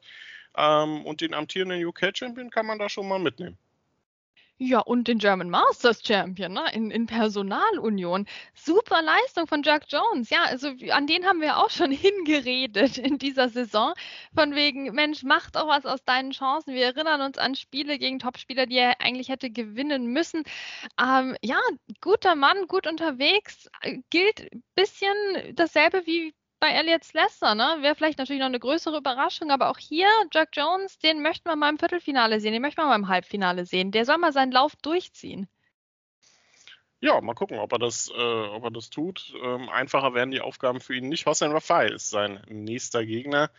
Ähm, 0.55 1.05
und 1.05 1.21
den 1.21 1.33
amtierenden 1.33 1.85
UK-Champion 1.85 2.49
kann 2.49 2.65
man 2.65 2.79
da 2.79 2.89
schon 2.89 3.07
mal 3.07 3.19
mitnehmen. 3.19 3.57
Ja, 4.63 4.77
und 4.77 5.07
den 5.07 5.17
German 5.17 5.49
Masters 5.49 6.03
Champion 6.05 6.53
ne? 6.53 6.63
in, 6.71 6.91
in 6.91 7.07
Personalunion. 7.07 8.27
Super 8.53 9.01
Leistung 9.01 9.47
von 9.47 9.63
Jack 9.63 9.85
Jones. 9.87 10.29
Ja, 10.29 10.43
also 10.43 10.67
an 10.91 11.07
den 11.07 11.25
haben 11.25 11.41
wir 11.41 11.57
auch 11.57 11.71
schon 11.71 11.89
hingeredet 11.91 12.99
in 12.99 13.17
dieser 13.17 13.49
Saison. 13.49 13.95
Von 14.35 14.53
wegen, 14.53 14.93
Mensch, 14.93 15.23
macht 15.23 15.57
auch 15.57 15.67
was 15.67 15.87
aus 15.87 16.03
deinen 16.03 16.29
Chancen. 16.29 16.75
Wir 16.75 16.85
erinnern 16.85 17.21
uns 17.21 17.39
an 17.39 17.55
Spiele 17.55 17.97
gegen 17.97 18.19
Topspieler, 18.19 18.67
die 18.67 18.77
er 18.77 19.01
eigentlich 19.01 19.29
hätte 19.29 19.49
gewinnen 19.49 20.05
müssen. 20.13 20.43
Ähm, 21.01 21.35
ja, 21.41 21.59
guter 21.99 22.35
Mann, 22.35 22.67
gut 22.67 22.85
unterwegs. 22.85 23.67
Gilt 24.11 24.41
ein 24.53 24.63
bisschen 24.75 25.15
dasselbe 25.55 26.05
wie 26.05 26.35
bei 26.61 26.69
Elliot 26.69 27.11
Lester, 27.13 27.55
ne? 27.55 27.77
Wäre 27.81 27.95
vielleicht 27.95 28.19
natürlich 28.19 28.39
noch 28.39 28.45
eine 28.45 28.59
größere 28.59 28.97
Überraschung, 28.97 29.49
aber 29.51 29.69
auch 29.69 29.79
hier, 29.79 30.07
Jack 30.31 30.49
Jones, 30.53 30.99
den 30.99 31.21
möchten 31.21 31.49
wir 31.49 31.55
mal 31.55 31.69
im 31.69 31.79
Viertelfinale 31.79 32.39
sehen, 32.39 32.53
den 32.53 32.61
möchten 32.61 32.79
wir 32.79 32.87
mal 32.87 32.95
im 32.95 33.07
Halbfinale 33.07 33.65
sehen. 33.65 33.91
Der 33.91 34.05
soll 34.05 34.19
mal 34.19 34.31
seinen 34.31 34.51
Lauf 34.51 34.75
durchziehen. 34.77 35.49
Ja, 36.99 37.19
mal 37.19 37.33
gucken, 37.33 37.57
ob 37.57 37.73
er 37.73 37.79
das, 37.79 38.09
äh, 38.09 38.13
ob 38.13 38.63
er 38.63 38.69
das 38.69 38.91
tut. 38.91 39.33
Ähm, 39.43 39.69
einfacher 39.69 40.13
werden 40.13 40.29
die 40.29 40.41
Aufgaben 40.41 40.79
für 40.81 40.95
ihn 40.95 41.09
nicht. 41.09 41.25
Hossein 41.25 41.51
Rafael 41.51 41.93
ist 41.93 42.11
sein 42.11 42.39
nächster 42.47 43.03
Gegner. 43.03 43.49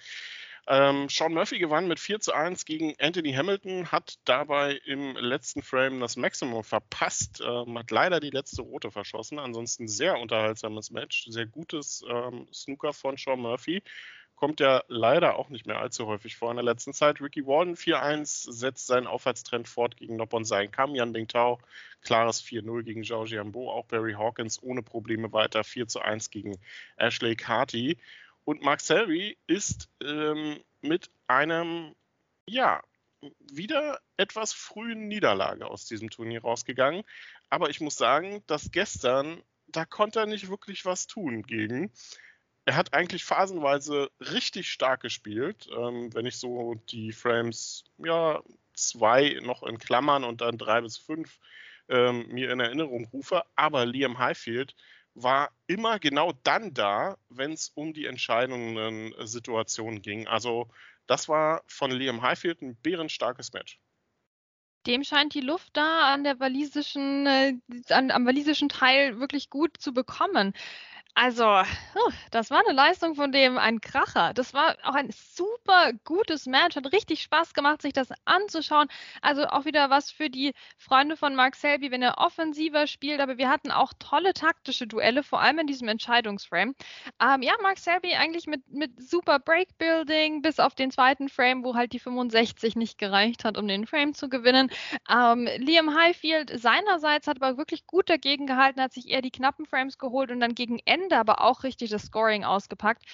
Ähm, 0.69 1.09
Sean 1.09 1.35
Murphy 1.35 1.59
gewann 1.59 1.89
mit 1.89 1.99
4 1.99 2.21
zu 2.21 2.33
1 2.33 2.65
gegen 2.65 2.95
Anthony 3.01 3.33
Hamilton, 3.33 3.91
hat 3.91 4.19
dabei 4.25 4.81
im 4.85 5.17
letzten 5.17 5.63
Frame 5.63 5.99
das 6.01 6.17
Maximum 6.17 6.63
verpasst, 6.63 7.43
ähm, 7.45 7.77
hat 7.79 7.91
leider 7.91 8.21
die 8.21 8.31
letzte 8.31 8.63
rote 8.63 8.91
verschossen. 8.91 9.39
Ansonsten 9.39 9.89
sehr 9.89 10.19
unterhaltsames 10.19 10.91
Match, 10.91 11.27
sehr 11.29 11.47
gutes 11.47 12.05
ähm, 12.09 12.47
Snooker 12.53 12.93
von 12.93 13.17
Sean 13.17 13.41
Murphy 13.41 13.83
kommt 14.43 14.59
ja 14.59 14.83
leider 14.89 15.37
auch 15.37 15.51
nicht 15.51 15.69
mehr 15.69 15.79
allzu 15.79 16.09
häufig 16.09 16.35
vor 16.35 16.51
in 16.51 16.57
der 16.57 16.65
letzten 16.65 16.93
Zeit. 16.93 17.21
Ricky 17.21 17.47
Warden 17.47 17.77
4-1 17.77 18.51
setzt 18.51 18.89
seinen 18.89 19.07
Aufwärtstrend 19.07 19.69
fort 19.69 19.97
gegen 19.97 20.17
Noppon 20.17 20.45
Sein 20.45 20.73
Kam, 20.73 20.97
Yan 20.97 21.13
Bingtao, 21.13 21.61
klares 22.03 22.43
4-0 22.43 22.83
gegen 22.83 23.05
Zhao 23.05 23.25
Jianbo, 23.25 23.71
auch 23.71 23.87
Barry 23.87 24.15
Hawkins 24.15 24.61
ohne 24.61 24.83
Probleme 24.83 25.33
weiter 25.33 25.61
4-1 25.61 26.33
gegen 26.33 26.59
Ashley 26.97 27.37
Carty. 27.37 27.99
Und 28.45 28.63
Mark 28.63 28.81
Selby 28.81 29.39
ist 29.47 29.89
ähm, 30.03 30.61
mit 30.81 31.11
einem, 31.27 31.95
ja, 32.47 32.83
wieder 33.53 34.01
etwas 34.17 34.53
frühen 34.53 35.07
Niederlage 35.07 35.67
aus 35.67 35.87
diesem 35.87 36.11
Turnier 36.11 36.43
rausgegangen. 36.43 37.05
Aber 37.51 37.71
ich 37.71 37.81
muss 37.81 37.97
sagen, 37.97 38.43
dass 38.47 38.73
gestern, 38.73 39.43
da 39.69 39.85
konnte 39.85 40.21
er 40.21 40.27
nicht 40.27 40.49
wirklich 40.49 40.85
was 40.85 41.07
tun 41.07 41.43
gegen 41.43 41.93
er 42.65 42.77
hat 42.77 42.95
eigentlich 42.95 43.25
phasenweise 43.25 44.11
richtig 44.21 44.71
stark 44.71 45.01
gespielt. 45.01 45.69
Ähm, 45.77 46.15
wenn 46.15 46.27
ich 46.27 46.37
so 46.37 46.75
die 46.91 47.13
Frames, 47.13 47.85
ja, 47.99 48.41
zwei 48.75 49.39
noch 49.43 49.63
in 49.63 49.79
Klammern 49.79 50.25
und 50.25 50.41
dann 50.41 50.59
drei 50.59 50.81
bis 50.81 50.97
fünf 50.97 51.39
ähm, 51.89 52.27
mir 52.29 52.51
in 52.51 52.61
Erinnerung 52.61 53.07
rufe. 53.13 53.43
Aber 53.57 53.85
Liam 53.85 54.19
Highfield 54.19 54.77
war 55.15 55.51
immer 55.67 55.99
genau 55.99 56.33
dann 56.43 56.73
da, 56.75 57.17
wenn 57.29 57.53
es 57.53 57.71
um 57.75 57.93
die 57.93 58.07
entscheidenden 58.07 59.15
Situationen 59.27 60.03
ging. 60.03 60.27
Also 60.27 60.69
das 61.07 61.29
war 61.29 61.63
von 61.67 61.91
Liam 61.91 62.23
Highfield 62.23 62.63
ein 62.63 62.77
bärenstarkes 62.77 63.53
Match. 63.53 63.79
Dem 64.87 65.05
scheint 65.05 65.35
die 65.35 65.41
Luft 65.41 65.77
da 65.77 66.13
an 66.13 66.25
der 66.25 66.41
walisischen, 66.41 67.27
äh, 67.27 67.55
an, 67.91 68.11
am 68.11 68.27
walisischen 68.27 68.69
Teil 68.69 69.21
wirklich 69.21 69.49
gut 69.49 69.77
zu 69.79 69.93
bekommen. 69.93 70.55
Also, 71.15 71.63
das 72.31 72.51
war 72.51 72.63
eine 72.65 72.75
Leistung 72.75 73.15
von 73.15 73.33
dem 73.33 73.59
ein 73.59 73.83
Kracher. 73.83 74.33
Das 74.33 74.55
war 74.55 74.77
auch 74.83 74.95
ein 74.95 75.11
super 75.11 75.93
gutes 76.05 76.47
Match. 76.47 76.75
Hat 76.75 76.91
richtig 76.91 77.23
Spaß 77.23 77.53
gemacht, 77.53 77.83
sich 77.83 77.93
das 77.93 78.09
anzuschauen. 78.25 78.89
Also 79.21 79.45
auch 79.47 79.67
wieder 79.67 79.91
was 79.91 80.11
für 80.11 80.31
die 80.31 80.53
Freunde 80.79 81.19
von 81.19 81.35
Mark 81.35 81.55
Selby, 81.55 81.91
wenn 81.91 82.03
er 82.03 82.17
offensiver 82.17 82.87
spielt. 82.87 83.21
Aber 83.21 83.37
wir 83.37 83.51
hatten 83.51 83.71
auch 83.71 83.93
tolle 83.99 84.33
taktische 84.33 84.87
Duelle, 84.87 85.23
vor 85.23 85.43
allem 85.43 85.59
in 85.59 85.67
diesem 85.67 85.89
Entscheidungsframe. 85.89 86.75
Ähm, 87.21 87.43
ja, 87.43 87.53
Mark 87.63 87.79
Selby 87.79 88.15
eigentlich 88.15 88.47
mit, 88.47 88.67
mit 88.73 89.03
super 89.03 89.39
Breakbuilding, 89.39 90.41
bis 90.41 90.59
auf 90.59 90.75
den 90.75 90.91
zweiten 90.91 91.29
Frame, 91.29 91.63
wo 91.63 91.75
halt 91.75 91.93
die 91.93 92.01
65 92.01 92.75
nicht 92.75 92.97
gereicht 92.97 93.45
hat, 93.45 93.59
um 93.59 93.69
den 93.69 93.87
Frame 93.87 94.15
zu 94.15 94.31
gewinnen. 94.31 94.71
Ähm, 95.11 95.47
Liam 95.59 95.95
Highfield 95.95 96.59
seinerseits 96.59 97.27
hat 97.27 97.43
aber 97.43 97.59
wirklich 97.59 97.87
gut 97.87 98.09
dagegen 98.09 98.47
gehalten, 98.47 98.81
hat 98.81 98.95
sich 98.95 99.11
eher 99.11 99.21
die 99.21 99.31
knappen 99.31 99.67
Frames 99.67 99.99
geholt 99.99 100.31
und 100.31 100.41
dann 100.41 100.55
gegen 100.55 100.79
Ende 100.87 101.02
Ende 101.03 101.19
aber 101.19 101.41
auch 101.43 101.65
richtig 101.65 101.91
das 101.91 102.05
Scoring 102.05 102.45
ausgepackt. 102.45 103.05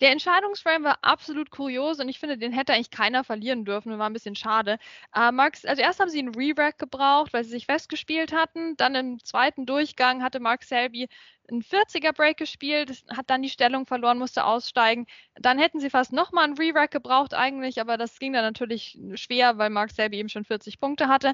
Der 0.00 0.12
Entscheidungsframe 0.12 0.84
war 0.84 0.98
absolut 1.02 1.50
kurios 1.50 1.98
und 1.98 2.08
ich 2.08 2.20
finde, 2.20 2.38
den 2.38 2.52
hätte 2.52 2.72
eigentlich 2.72 2.90
keiner 2.90 3.24
verlieren 3.24 3.64
dürfen. 3.64 3.98
War 3.98 4.08
ein 4.08 4.12
bisschen 4.12 4.36
schade. 4.36 4.78
Äh, 5.12 5.32
Max, 5.32 5.64
also 5.64 5.82
erst 5.82 5.98
haben 5.98 6.08
sie 6.08 6.20
einen 6.20 6.34
Re-Rack 6.34 6.78
gebraucht, 6.78 7.32
weil 7.32 7.42
sie 7.42 7.50
sich 7.50 7.66
festgespielt 7.66 8.32
hatten. 8.32 8.76
Dann 8.76 8.94
im 8.94 9.24
zweiten 9.24 9.66
Durchgang 9.66 10.22
hatte 10.22 10.38
Mark 10.38 10.62
Selby 10.62 11.08
einen 11.50 11.62
40er 11.62 12.12
Break 12.12 12.36
gespielt, 12.36 13.04
hat 13.08 13.28
dann 13.30 13.42
die 13.42 13.48
Stellung 13.48 13.86
verloren, 13.86 14.18
musste 14.18 14.44
aussteigen. 14.44 15.06
Dann 15.34 15.58
hätten 15.58 15.80
sie 15.80 15.90
fast 15.90 16.12
nochmal 16.12 16.44
einen 16.44 16.58
Re-Rack 16.58 16.92
gebraucht 16.92 17.34
eigentlich, 17.34 17.80
aber 17.80 17.96
das 17.96 18.20
ging 18.20 18.32
dann 18.32 18.44
natürlich 18.44 18.98
schwer, 19.14 19.58
weil 19.58 19.70
Mark 19.70 19.90
Selby 19.90 20.18
eben 20.18 20.28
schon 20.28 20.44
40 20.44 20.78
Punkte 20.78 21.08
hatte. 21.08 21.32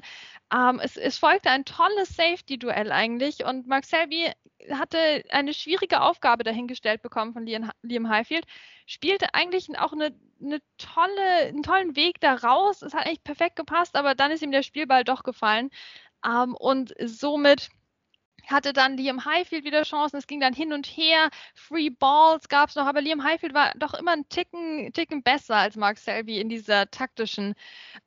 Ähm, 0.51 0.79
es, 0.81 0.97
es 0.97 1.19
folgte 1.19 1.51
ein 1.51 1.65
tolles 1.65 2.15
Safety-Duell 2.15 2.91
eigentlich 2.91 3.45
und 3.45 3.67
Mark 3.67 3.85
Selby 3.85 4.31
hatte 4.71 5.23
eine 5.29 5.53
schwierige 5.53 6.01
Aufgabe 6.01 6.43
dahingestellt 6.43 7.01
bekommen 7.01 7.33
von 7.33 7.45
Liam, 7.45 8.09
Highfield, 8.09 8.45
spielte 8.85 9.33
eigentlich 9.33 9.67
auch 9.79 9.93
eine, 9.93 10.15
eine 10.41 10.59
tolle, 10.77 11.47
einen 11.47 11.63
tollen 11.63 11.95
Weg 11.95 12.19
da 12.19 12.35
raus. 12.35 12.81
Es 12.81 12.93
hat 12.93 13.05
eigentlich 13.05 13.23
perfekt 13.23 13.55
gepasst, 13.55 13.95
aber 13.95 14.15
dann 14.15 14.31
ist 14.31 14.41
ihm 14.41 14.51
der 14.51 14.63
Spielball 14.63 15.03
doch 15.03 15.23
gefallen. 15.23 15.69
Ähm, 16.25 16.55
und 16.55 16.93
somit 17.03 17.69
hatte 18.51 18.73
dann 18.73 18.97
Liam 18.97 19.25
Highfield 19.25 19.65
wieder 19.65 19.83
Chancen. 19.83 20.17
Es 20.17 20.27
ging 20.27 20.39
dann 20.39 20.53
hin 20.53 20.73
und 20.73 20.85
her. 20.87 21.29
Free 21.53 21.89
Balls 21.89 22.47
gab 22.49 22.69
es 22.69 22.75
noch, 22.75 22.85
aber 22.85 23.01
Liam 23.01 23.23
Highfield 23.23 23.53
war 23.53 23.71
doch 23.75 23.93
immer 23.93 24.11
ein 24.11 24.27
Ticken, 24.29 24.91
Ticken 24.93 25.23
besser 25.23 25.55
als 25.55 25.75
Mark 25.75 25.97
Selby 25.97 26.39
in 26.39 26.49
dieser 26.49 26.89
taktischen 26.91 27.55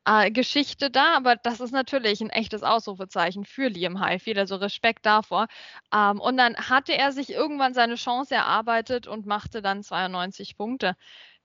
äh, 0.05 0.31
Geschichte 0.31 0.89
da. 0.89 1.15
Aber 1.15 1.35
das 1.35 1.59
ist 1.59 1.71
natürlich 1.71 2.21
ein 2.21 2.29
echtes 2.29 2.63
Ausrufezeichen 2.63 3.45
für 3.45 3.67
Liam 3.69 3.99
Highfield, 3.99 4.37
also 4.37 4.55
Respekt 4.57 5.05
davor. 5.05 5.47
Ähm, 5.93 6.19
und 6.19 6.37
dann 6.37 6.55
hatte 6.55 6.93
er 6.93 7.11
sich 7.11 7.31
irgendwann 7.31 7.73
seine 7.73 7.95
Chance 7.95 8.35
erarbeitet 8.35 9.07
und 9.07 9.25
machte 9.25 9.61
dann 9.61 9.83
92 9.83 10.57
Punkte. 10.57 10.95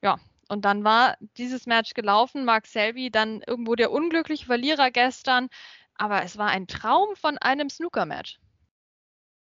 Ja, 0.03 0.19
und 0.49 0.65
dann 0.65 0.85
war 0.85 1.17
dieses 1.37 1.67
Match 1.67 1.95
gelaufen. 1.95 2.45
Mark 2.45 2.67
Selby 2.67 3.11
dann 3.11 3.43
irgendwo 3.47 3.75
der 3.75 3.91
unglückliche 3.93 4.47
Verlierer 4.47 4.91
gestern. 4.91 5.49
Aber 5.97 6.23
es 6.23 6.39
war 6.39 6.49
ein 6.49 6.67
Traum 6.67 7.15
von 7.17 7.39
einem 7.39 7.71
Snooker-Match. 7.71 8.39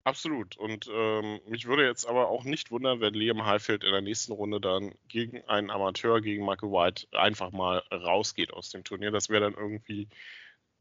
Absolut. 0.04 0.56
Und 0.56 0.88
ähm, 0.92 1.40
mich 1.46 1.66
würde 1.66 1.86
jetzt 1.86 2.06
aber 2.06 2.28
auch 2.28 2.42
nicht 2.42 2.72
wundern, 2.72 3.00
wenn 3.00 3.14
Liam 3.14 3.44
Highfield 3.46 3.84
in 3.84 3.92
der 3.92 4.00
nächsten 4.00 4.32
Runde 4.32 4.60
dann 4.60 4.94
gegen 5.06 5.42
einen 5.48 5.70
Amateur, 5.70 6.20
gegen 6.20 6.44
Michael 6.44 6.70
White, 6.72 7.06
einfach 7.12 7.52
mal 7.52 7.78
rausgeht 7.92 8.52
aus 8.52 8.70
dem 8.70 8.82
Turnier. 8.82 9.12
Das 9.12 9.28
wäre 9.28 9.42
dann 9.42 9.54
irgendwie 9.54 10.08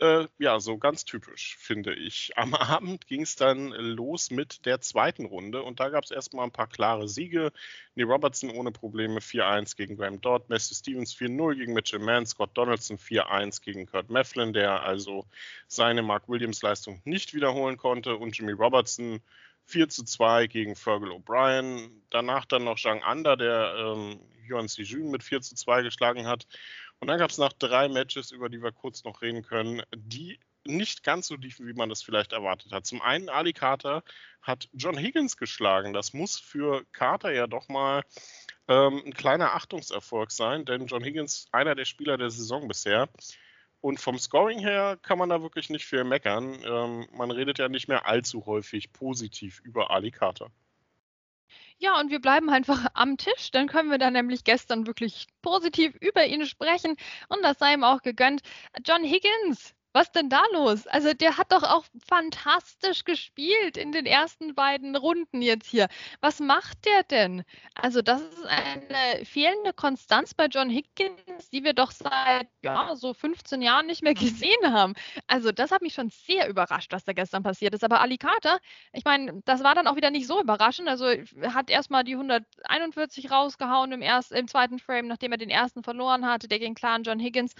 äh, 0.01 0.27
ja, 0.39 0.59
so 0.59 0.79
ganz 0.79 1.05
typisch, 1.05 1.55
finde 1.57 1.93
ich. 1.93 2.31
Am 2.35 2.53
Abend 2.55 3.05
ging 3.07 3.21
es 3.21 3.35
dann 3.35 3.69
los 3.69 4.31
mit 4.31 4.65
der 4.65 4.81
zweiten 4.81 5.25
Runde 5.25 5.61
und 5.61 5.79
da 5.79 5.89
gab 5.89 6.03
es 6.03 6.11
erstmal 6.11 6.45
ein 6.45 6.51
paar 6.51 6.67
klare 6.67 7.07
Siege. 7.07 7.51
Nee 7.93 8.03
Robertson 8.03 8.49
ohne 8.49 8.71
Probleme 8.71 9.19
4-1 9.19 9.77
gegen 9.77 9.97
Graham 9.97 10.19
Dodd, 10.19 10.49
Matthew 10.49 10.73
Stevens 10.73 11.15
4-0 11.15 11.55
gegen 11.55 11.73
Mitchell 11.73 11.99
Mann, 11.99 12.25
Scott 12.25 12.49
Donaldson 12.55 12.97
4-1 12.97 13.61
gegen 13.61 13.85
Kurt 13.85 14.09
Mefflin, 14.09 14.53
der 14.53 14.81
also 14.83 15.27
seine 15.67 16.01
Mark 16.01 16.27
Williams 16.27 16.63
Leistung 16.63 17.01
nicht 17.05 17.35
wiederholen 17.35 17.77
konnte 17.77 18.15
und 18.15 18.35
Jimmy 18.35 18.53
Robertson 18.53 19.21
4 19.65 19.87
2 19.87 20.47
gegen 20.47 20.75
Fergal 20.75 21.11
O'Brien. 21.11 21.91
Danach 22.09 22.45
dann 22.45 22.63
noch 22.63 22.79
Zhang 22.79 23.03
Ander, 23.03 23.37
der 23.37 23.75
ähm, 23.77 24.19
Yuan 24.49 24.67
Sijun 24.67 25.11
mit 25.11 25.23
4 25.23 25.41
2 25.41 25.83
geschlagen 25.83 26.25
hat. 26.25 26.47
Und 27.01 27.07
dann 27.07 27.17
gab 27.17 27.31
es 27.31 27.39
noch 27.39 27.51
drei 27.53 27.89
Matches, 27.89 28.31
über 28.31 28.47
die 28.47 28.61
wir 28.61 28.71
kurz 28.71 29.03
noch 29.03 29.23
reden 29.23 29.41
können, 29.41 29.81
die 29.95 30.39
nicht 30.65 31.03
ganz 31.03 31.27
so 31.27 31.35
liefen, 31.35 31.65
wie 31.65 31.73
man 31.73 31.89
das 31.89 32.03
vielleicht 32.03 32.31
erwartet 32.31 32.71
hat. 32.71 32.85
Zum 32.85 33.01
einen, 33.01 33.27
Ali 33.27 33.53
Carter 33.53 34.03
hat 34.43 34.69
John 34.73 34.95
Higgins 34.95 35.35
geschlagen. 35.35 35.93
Das 35.93 36.13
muss 36.13 36.39
für 36.39 36.85
Carter 36.91 37.31
ja 37.31 37.47
doch 37.47 37.67
mal 37.69 38.03
ähm, 38.67 39.01
ein 39.03 39.13
kleiner 39.15 39.55
Achtungserfolg 39.55 40.29
sein, 40.29 40.63
denn 40.63 40.85
John 40.85 41.03
Higgins 41.03 41.47
einer 41.51 41.73
der 41.73 41.85
Spieler 41.85 42.17
der 42.17 42.29
Saison 42.29 42.67
bisher. 42.67 43.09
Und 43.79 43.99
vom 43.99 44.19
Scoring 44.19 44.59
her 44.59 44.99
kann 45.01 45.17
man 45.17 45.29
da 45.29 45.41
wirklich 45.41 45.71
nicht 45.71 45.85
viel 45.85 46.03
meckern. 46.03 46.63
Ähm, 46.63 47.07
man 47.13 47.31
redet 47.31 47.57
ja 47.57 47.67
nicht 47.67 47.87
mehr 47.87 48.05
allzu 48.05 48.45
häufig 48.45 48.93
positiv 48.93 49.59
über 49.63 49.89
Ali 49.89 50.11
Carter. 50.11 50.51
Ja, 51.83 51.99
und 51.99 52.11
wir 52.11 52.21
bleiben 52.21 52.49
einfach 52.51 52.85
am 52.93 53.17
Tisch. 53.17 53.49
Dann 53.51 53.67
können 53.67 53.89
wir 53.89 53.97
dann 53.97 54.13
nämlich 54.13 54.43
gestern 54.43 54.85
wirklich 54.85 55.25
positiv 55.41 55.95
über 55.99 56.23
ihn 56.27 56.45
sprechen. 56.45 56.95
Und 57.27 57.41
das 57.41 57.57
sei 57.57 57.73
ihm 57.73 57.83
auch 57.83 58.03
gegönnt. 58.03 58.41
John 58.85 59.03
Higgins, 59.03 59.73
was 59.93 60.11
denn 60.11 60.29
da 60.29 60.41
los? 60.53 60.87
Also 60.87 61.13
der 61.13 61.37
hat 61.37 61.51
doch 61.51 61.63
auch 61.63 61.85
fantastisch 62.07 63.03
gespielt 63.03 63.77
in 63.77 63.91
den 63.91 64.05
ersten 64.05 64.55
beiden 64.55 64.95
Runden 64.95 65.41
jetzt 65.41 65.67
hier. 65.67 65.87
Was 66.21 66.39
macht 66.39 66.85
der 66.85 67.03
denn? 67.03 67.43
Also 67.75 68.01
das 68.01 68.21
ist 68.21 68.45
eine 68.45 69.25
fehlende 69.25 69.73
Konstanz 69.73 70.33
bei 70.33 70.45
John 70.45 70.69
Higgins, 70.69 71.49
die 71.51 71.63
wir 71.63 71.73
doch 71.73 71.91
seit 71.91 72.47
ja, 72.63 72.95
so 72.95 73.13
15 73.13 73.61
Jahren 73.61 73.85
nicht 73.87 74.01
mehr 74.01 74.13
gesehen 74.13 74.71
haben. 74.73 74.93
Also 75.27 75.51
das 75.51 75.71
hat 75.71 75.81
mich 75.81 75.93
schon 75.93 76.09
sehr 76.09 76.47
überrascht, 76.47 76.91
was 76.93 77.03
da 77.03 77.13
gestern 77.13 77.43
passiert 77.43 77.73
ist. 77.73 77.83
Aber 77.83 77.99
Ali 78.01 78.17
Carter, 78.17 78.59
ich 78.93 79.03
meine, 79.03 79.41
das 79.45 79.63
war 79.63 79.75
dann 79.75 79.87
auch 79.87 79.95
wieder 79.95 80.11
nicht 80.11 80.27
so 80.27 80.41
überraschend. 80.41 80.87
Also 80.87 81.05
hat 81.53 81.69
erstmal 81.69 82.03
die 82.03 82.13
141 82.13 83.31
rausgehauen 83.31 83.91
im, 83.91 84.01
ersten, 84.01 84.35
im 84.35 84.47
zweiten 84.47 84.79
Frame, 84.79 85.07
nachdem 85.07 85.31
er 85.33 85.37
den 85.37 85.49
ersten 85.49 85.83
verloren 85.83 86.25
hatte, 86.25 86.47
der 86.47 86.59
gegen 86.59 86.75
klaren 86.75 87.03
John 87.03 87.19
Higgins. 87.19 87.53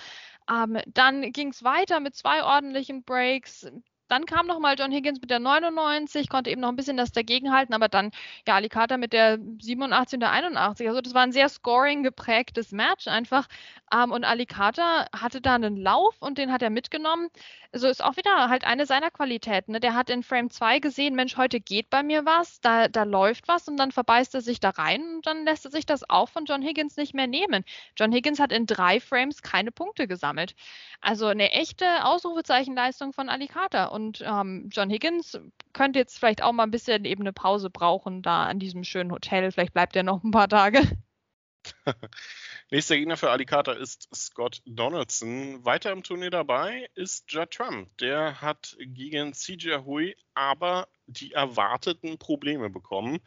Ähm, 0.49 0.79
dann 0.87 1.31
ging 1.31 1.49
es 1.49 1.63
weiter 1.63 1.99
mit 1.99 2.15
zwei 2.21 2.43
ordentlichen 2.43 3.03
Breaks. 3.03 3.65
Dann 4.11 4.25
kam 4.25 4.45
nochmal 4.45 4.75
John 4.77 4.91
Higgins 4.91 5.21
mit 5.21 5.29
der 5.29 5.39
99, 5.39 6.27
konnte 6.27 6.49
eben 6.49 6.59
noch 6.59 6.67
ein 6.67 6.75
bisschen 6.75 6.97
das 6.97 7.13
dagegenhalten, 7.13 7.73
aber 7.73 7.87
dann 7.87 8.11
ja 8.45 8.55
Alicata 8.55 8.97
mit 8.97 9.13
der 9.13 9.39
87 9.61 10.17
und 10.17 10.19
der 10.19 10.31
81. 10.31 10.89
Also 10.89 10.99
das 10.99 11.13
war 11.13 11.21
ein 11.21 11.31
sehr 11.31 11.47
scoring 11.47 12.03
geprägtes 12.03 12.73
Match 12.73 13.07
einfach. 13.07 13.47
Ähm, 13.93 14.11
und 14.11 14.25
Alicata 14.25 15.05
hatte 15.15 15.39
da 15.39 15.55
einen 15.55 15.77
Lauf 15.77 16.17
und 16.19 16.37
den 16.37 16.51
hat 16.51 16.61
er 16.61 16.69
mitgenommen. 16.69 17.29
So 17.71 17.87
ist 17.87 18.03
auch 18.03 18.17
wieder 18.17 18.49
halt 18.49 18.65
eine 18.65 18.85
seiner 18.85 19.11
Qualitäten. 19.11 19.71
Ne? 19.71 19.79
Der 19.79 19.95
hat 19.95 20.09
in 20.09 20.23
Frame 20.23 20.49
2 20.49 20.79
gesehen, 20.79 21.15
Mensch, 21.15 21.37
heute 21.37 21.61
geht 21.61 21.89
bei 21.89 22.03
mir 22.03 22.25
was, 22.25 22.59
da, 22.59 22.89
da 22.89 23.03
läuft 23.03 23.47
was 23.47 23.69
und 23.69 23.77
dann 23.77 23.93
verbeißt 23.93 24.35
er 24.35 24.41
sich 24.41 24.59
da 24.59 24.71
rein 24.71 25.01
und 25.15 25.25
dann 25.25 25.45
lässt 25.45 25.63
er 25.63 25.71
sich 25.71 25.85
das 25.85 26.09
auch 26.09 26.27
von 26.27 26.43
John 26.43 26.61
Higgins 26.61 26.97
nicht 26.97 27.13
mehr 27.13 27.27
nehmen. 27.27 27.63
John 27.95 28.11
Higgins 28.11 28.39
hat 28.41 28.51
in 28.51 28.65
drei 28.65 28.99
Frames 28.99 29.41
keine 29.41 29.71
Punkte 29.71 30.05
gesammelt. 30.07 30.53
Also 30.99 31.27
eine 31.27 31.51
echte 31.51 32.03
Ausrufezeichenleistung 32.03 33.13
von 33.13 33.29
Alicata. 33.29 33.85
Und 33.85 34.00
und 34.01 34.23
ähm, 34.25 34.69
John 34.71 34.89
Higgins 34.89 35.39
könnte 35.73 35.99
jetzt 35.99 36.17
vielleicht 36.17 36.41
auch 36.41 36.51
mal 36.51 36.63
ein 36.63 36.71
bisschen 36.71 37.05
eben 37.05 37.21
eine 37.21 37.33
Pause 37.33 37.69
brauchen 37.69 38.21
da 38.21 38.45
an 38.45 38.59
diesem 38.59 38.83
schönen 38.83 39.11
Hotel. 39.11 39.51
Vielleicht 39.51 39.73
bleibt 39.73 39.95
er 39.95 40.03
noch 40.03 40.23
ein 40.23 40.31
paar 40.31 40.49
Tage. 40.49 40.81
Nächster 42.71 42.97
Gegner 42.97 43.17
für 43.17 43.29
Ali 43.29 43.45
Carter 43.45 43.77
ist 43.77 44.09
Scott 44.13 44.61
Donaldson. 44.65 45.63
Weiter 45.63 45.91
im 45.91 46.03
Turnier 46.03 46.31
dabei 46.31 46.89
ist 46.95 47.31
Judd 47.31 47.51
Trump. 47.51 47.95
Der 47.99 48.41
hat 48.41 48.75
gegen 48.79 49.33
CJ 49.33 49.83
Hui 49.85 50.15
aber 50.33 50.87
die 51.05 51.33
erwarteten 51.33 52.17
Probleme 52.17 52.69
bekommen. 52.69 53.19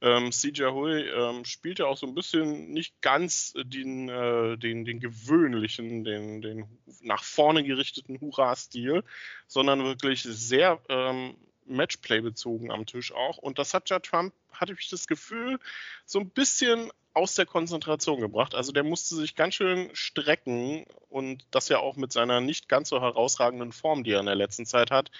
Ähm, 0.00 0.30
CJ 0.30 0.64
Hui 0.66 1.08
ähm, 1.08 1.44
spielte 1.44 1.86
auch 1.86 1.96
so 1.96 2.06
ein 2.06 2.14
bisschen 2.14 2.70
nicht 2.70 3.00
ganz 3.00 3.54
den, 3.56 4.08
äh, 4.08 4.56
den, 4.56 4.84
den 4.84 5.00
gewöhnlichen, 5.00 6.04
den, 6.04 6.40
den 6.40 6.68
nach 7.08 7.24
vorne 7.24 7.64
gerichteten 7.64 8.20
Hurra-Stil, 8.20 9.02
sondern 9.48 9.82
wirklich 9.82 10.22
sehr 10.22 10.80
ähm, 10.88 11.36
Matchplay 11.66 12.20
bezogen 12.20 12.70
am 12.70 12.86
Tisch 12.86 13.12
auch. 13.12 13.38
Und 13.38 13.58
das 13.58 13.74
hat 13.74 13.90
ja 13.90 13.98
Trump, 13.98 14.32
hatte 14.52 14.74
ich 14.78 14.88
das 14.88 15.06
Gefühl, 15.06 15.58
so 16.04 16.20
ein 16.20 16.30
bisschen 16.30 16.90
aus 17.14 17.34
der 17.34 17.46
Konzentration 17.46 18.20
gebracht. 18.20 18.54
Also 18.54 18.70
der 18.72 18.84
musste 18.84 19.16
sich 19.16 19.34
ganz 19.34 19.54
schön 19.54 19.90
strecken 19.92 20.84
und 21.08 21.46
das 21.50 21.68
ja 21.68 21.78
auch 21.78 21.96
mit 21.96 22.12
seiner 22.12 22.40
nicht 22.40 22.68
ganz 22.68 22.90
so 22.90 23.00
herausragenden 23.00 23.72
Form, 23.72 24.04
die 24.04 24.12
er 24.12 24.20
in 24.20 24.26
der 24.26 24.34
letzten 24.34 24.66
Zeit 24.66 24.90
hat, 24.90 25.10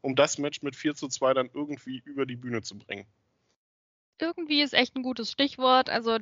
um 0.00 0.14
das 0.14 0.38
Match 0.38 0.62
mit 0.62 0.76
4 0.76 0.94
zu 0.94 1.08
2 1.08 1.34
dann 1.34 1.50
irgendwie 1.52 2.02
über 2.04 2.26
die 2.26 2.36
Bühne 2.36 2.62
zu 2.62 2.78
bringen. 2.78 3.06
Irgendwie 4.20 4.62
ist 4.62 4.74
echt 4.74 4.94
ein 4.96 5.02
gutes 5.02 5.32
Stichwort. 5.32 5.88
Also 5.90 6.18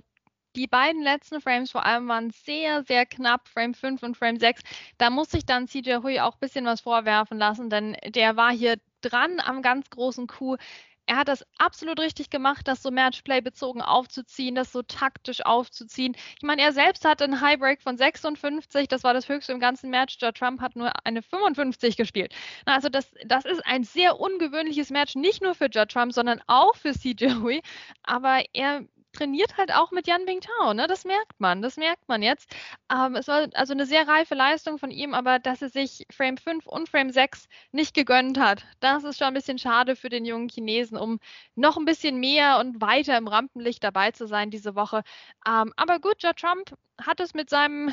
die 0.57 0.67
beiden 0.67 1.03
letzten 1.03 1.41
Frames 1.41 1.71
vor 1.71 1.85
allem 1.85 2.09
waren 2.09 2.31
sehr, 2.31 2.83
sehr 2.85 3.07
knapp, 3.07 3.49
Frame 3.49 3.75
5 3.75 4.03
und 4.03 4.17
Frame 4.17 4.39
6. 4.39 4.63
Da 4.99 5.11
muss 5.11 5.31
sich 5.31 5.45
dann 5.47 5.69
CJ 5.69 5.97
Hui 6.03 6.21
auch 6.21 6.35
ein 6.35 6.41
bisschen 6.41 6.65
was 6.65 6.81
vorwerfen 6.81 7.39
lassen, 7.39 7.71
denn 7.71 7.97
der 8.07 8.37
war 8.37 8.53
hier 8.53 8.77
dran 9.03 9.41
am 9.41 9.63
ganz 9.63 9.91
großen 9.91 10.27
Coup 10.27 10.59
er 11.07 11.17
hat 11.17 11.29
das 11.29 11.45
absolut 11.59 12.01
richtig 12.01 12.31
gemacht, 12.31 12.67
das 12.67 12.83
so 12.83 12.91
Matchplay 12.91 13.41
bezogen 13.41 13.81
aufzuziehen, 13.81 14.55
das 14.55 14.73
so 14.73 14.83
taktisch 14.83 15.45
aufzuziehen. 15.45 16.17
Ich 16.37 16.43
meine, 16.43 16.63
er 16.63 16.73
selbst 16.73 17.05
hatte 17.05 17.25
einen 17.25 17.41
Highbreak 17.41 17.81
von 17.81 17.97
56, 17.97 18.89
das 18.89 19.05
war 19.05 19.15
das 19.15 19.29
höchste 19.29 19.53
im 19.53 19.61
ganzen 19.61 19.91
Match. 19.91 20.17
Joe 20.21 20.33
Trump 20.33 20.61
hat 20.61 20.75
nur 20.75 20.93
eine 21.05 21.23
55 21.23 21.97
gespielt. 21.97 22.35
Also 22.65 22.89
das, 22.89 23.13
das 23.25 23.45
ist 23.45 23.65
ein 23.65 23.85
sehr 23.85 24.19
ungewöhnliches 24.19 24.91
Match, 24.91 25.15
nicht 25.15 25.43
nur 25.43 25.55
für 25.55 25.67
Joe 25.67 25.87
Trump, 25.87 26.13
sondern 26.13 26.41
auch 26.49 26.75
für 26.75 26.93
CJ 26.93 27.35
Hui. 27.41 27.63
Aber 28.03 28.43
er 28.53 28.83
trainiert 29.17 29.57
halt 29.57 29.73
auch 29.73 29.91
mit 29.91 30.07
Jan 30.07 30.25
Bingtao, 30.27 30.75
ne? 30.75 30.87
Das 30.87 31.05
merkt 31.05 31.39
man, 31.39 31.63
das 31.63 31.77
merkt 31.77 32.09
man 32.09 32.23
jetzt. 32.23 32.55
Ähm, 32.93 33.17
es 33.17 33.29
war 33.29 33.49
also 33.55 33.73
eine 33.73 33.87
sehr 33.87 34.07
reife 34.09 34.35
Leistung 34.35 34.79
von 34.79 34.91
ihm, 34.91 35.15
aber 35.15 35.39
dass 35.39 35.63
er 35.63 35.71
sich 35.71 36.07
Frame 36.11 36.37
5 36.37 36.67
und 36.67 36.89
Frame 36.89 37.11
6 37.11 37.49
nicht 37.73 37.95
gegönnt 37.95 38.39
hat, 38.39 38.65
das 38.81 39.05
ist 39.05 39.19
schon 39.19 39.29
ein 39.29 39.35
bisschen 39.35 39.59
schade 39.59 39.97
für 39.97 40.09
den 40.09 40.25
jungen 40.25 40.49
Chinesen, 40.49 40.99
um 40.99 41.19
noch 41.55 41.77
ein 41.77 41.85
bisschen 41.85 42.19
mehr 42.21 42.59
und 42.59 42.81
weiter 42.81 43.17
im 43.19 43.29
Rampenlicht 43.29 43.83
dabei 43.83 44.11
zu 44.13 44.27
sein 44.27 44.51
diese 44.51 44.75
Woche. 44.75 45.03
Ähm, 45.47 45.73
aber 45.77 45.99
gut, 46.01 46.23
Joe 46.23 46.35
Trump 46.35 46.77
hat 47.01 47.21
es 47.21 47.35
mit 47.35 47.51
seinem 47.51 47.93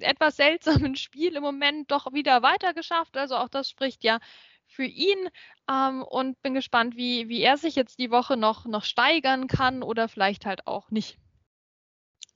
etwas 0.00 0.36
seltsamen 0.36 0.96
Spiel 0.96 1.36
im 1.36 1.42
Moment 1.42 1.90
doch 1.90 2.12
wieder 2.12 2.42
weiter 2.42 2.74
geschafft. 2.74 3.16
Also 3.16 3.36
auch 3.36 3.48
das 3.48 3.68
spricht 3.68 4.04
ja 4.04 4.18
für 4.76 4.84
ihn 4.84 5.28
ähm, 5.68 6.02
und 6.02 6.40
bin 6.42 6.54
gespannt, 6.54 6.96
wie, 6.96 7.28
wie 7.28 7.42
er 7.42 7.56
sich 7.56 7.74
jetzt 7.74 7.98
die 7.98 8.10
Woche 8.10 8.36
noch, 8.36 8.66
noch 8.66 8.84
steigern 8.84 9.48
kann 9.48 9.82
oder 9.82 10.08
vielleicht 10.08 10.46
halt 10.46 10.66
auch 10.66 10.90
nicht. 10.90 11.18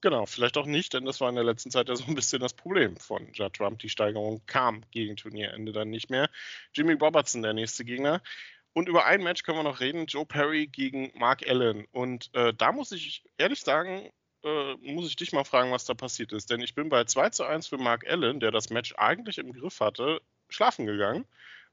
Genau, 0.01 0.25
vielleicht 0.25 0.57
auch 0.57 0.65
nicht, 0.65 0.95
denn 0.95 1.05
das 1.05 1.21
war 1.21 1.29
in 1.29 1.35
der 1.35 1.43
letzten 1.43 1.69
Zeit 1.69 1.87
ja 1.87 1.95
so 1.95 2.05
ein 2.05 2.15
bisschen 2.15 2.39
das 2.39 2.53
Problem 2.53 2.97
von 2.97 3.31
Judd 3.33 3.53
Trump. 3.53 3.79
Die 3.79 3.89
Steigerung 3.89 4.41
kam 4.47 4.83
gegen 4.89 5.15
Turnierende 5.15 5.71
dann 5.71 5.91
nicht 5.91 6.09
mehr. 6.09 6.27
Jimmy 6.73 6.93
Robertson, 6.93 7.43
der 7.43 7.53
nächste 7.53 7.85
Gegner. 7.85 8.21
Und 8.73 8.89
über 8.89 9.05
ein 9.05 9.21
Match 9.21 9.43
können 9.43 9.59
wir 9.59 9.63
noch 9.63 9.79
reden: 9.79 10.07
Joe 10.07 10.25
Perry 10.25 10.65
gegen 10.65 11.11
Mark 11.13 11.47
Allen. 11.47 11.85
Und 11.91 12.33
äh, 12.33 12.51
da 12.51 12.71
muss 12.71 12.91
ich 12.91 13.23
ehrlich 13.37 13.61
sagen, 13.61 14.09
äh, 14.43 14.73
muss 14.77 15.07
ich 15.07 15.17
dich 15.17 15.33
mal 15.33 15.43
fragen, 15.43 15.71
was 15.71 15.85
da 15.85 15.93
passiert 15.93 16.31
ist. 16.31 16.49
Denn 16.49 16.61
ich 16.61 16.73
bin 16.73 16.89
bei 16.89 17.03
2 17.03 17.29
zu 17.29 17.43
1 17.43 17.67
für 17.67 17.77
Mark 17.77 18.07
Allen, 18.07 18.39
der 18.39 18.49
das 18.49 18.71
Match 18.71 18.95
eigentlich 18.97 19.37
im 19.37 19.53
Griff 19.53 19.81
hatte, 19.81 20.19
schlafen 20.49 20.87
gegangen 20.87 21.27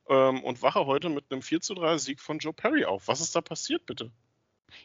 ähm, 0.09 0.43
und 0.43 0.63
wache 0.63 0.87
heute 0.87 1.09
mit 1.09 1.31
einem 1.31 1.43
4 1.43 1.61
zu 1.61 1.75
3 1.75 1.99
Sieg 1.99 2.21
von 2.21 2.39
Joe 2.39 2.53
Perry 2.53 2.85
auf. 2.85 3.09
Was 3.09 3.21
ist 3.21 3.35
da 3.37 3.41
passiert, 3.41 3.87
bitte? 3.87 4.11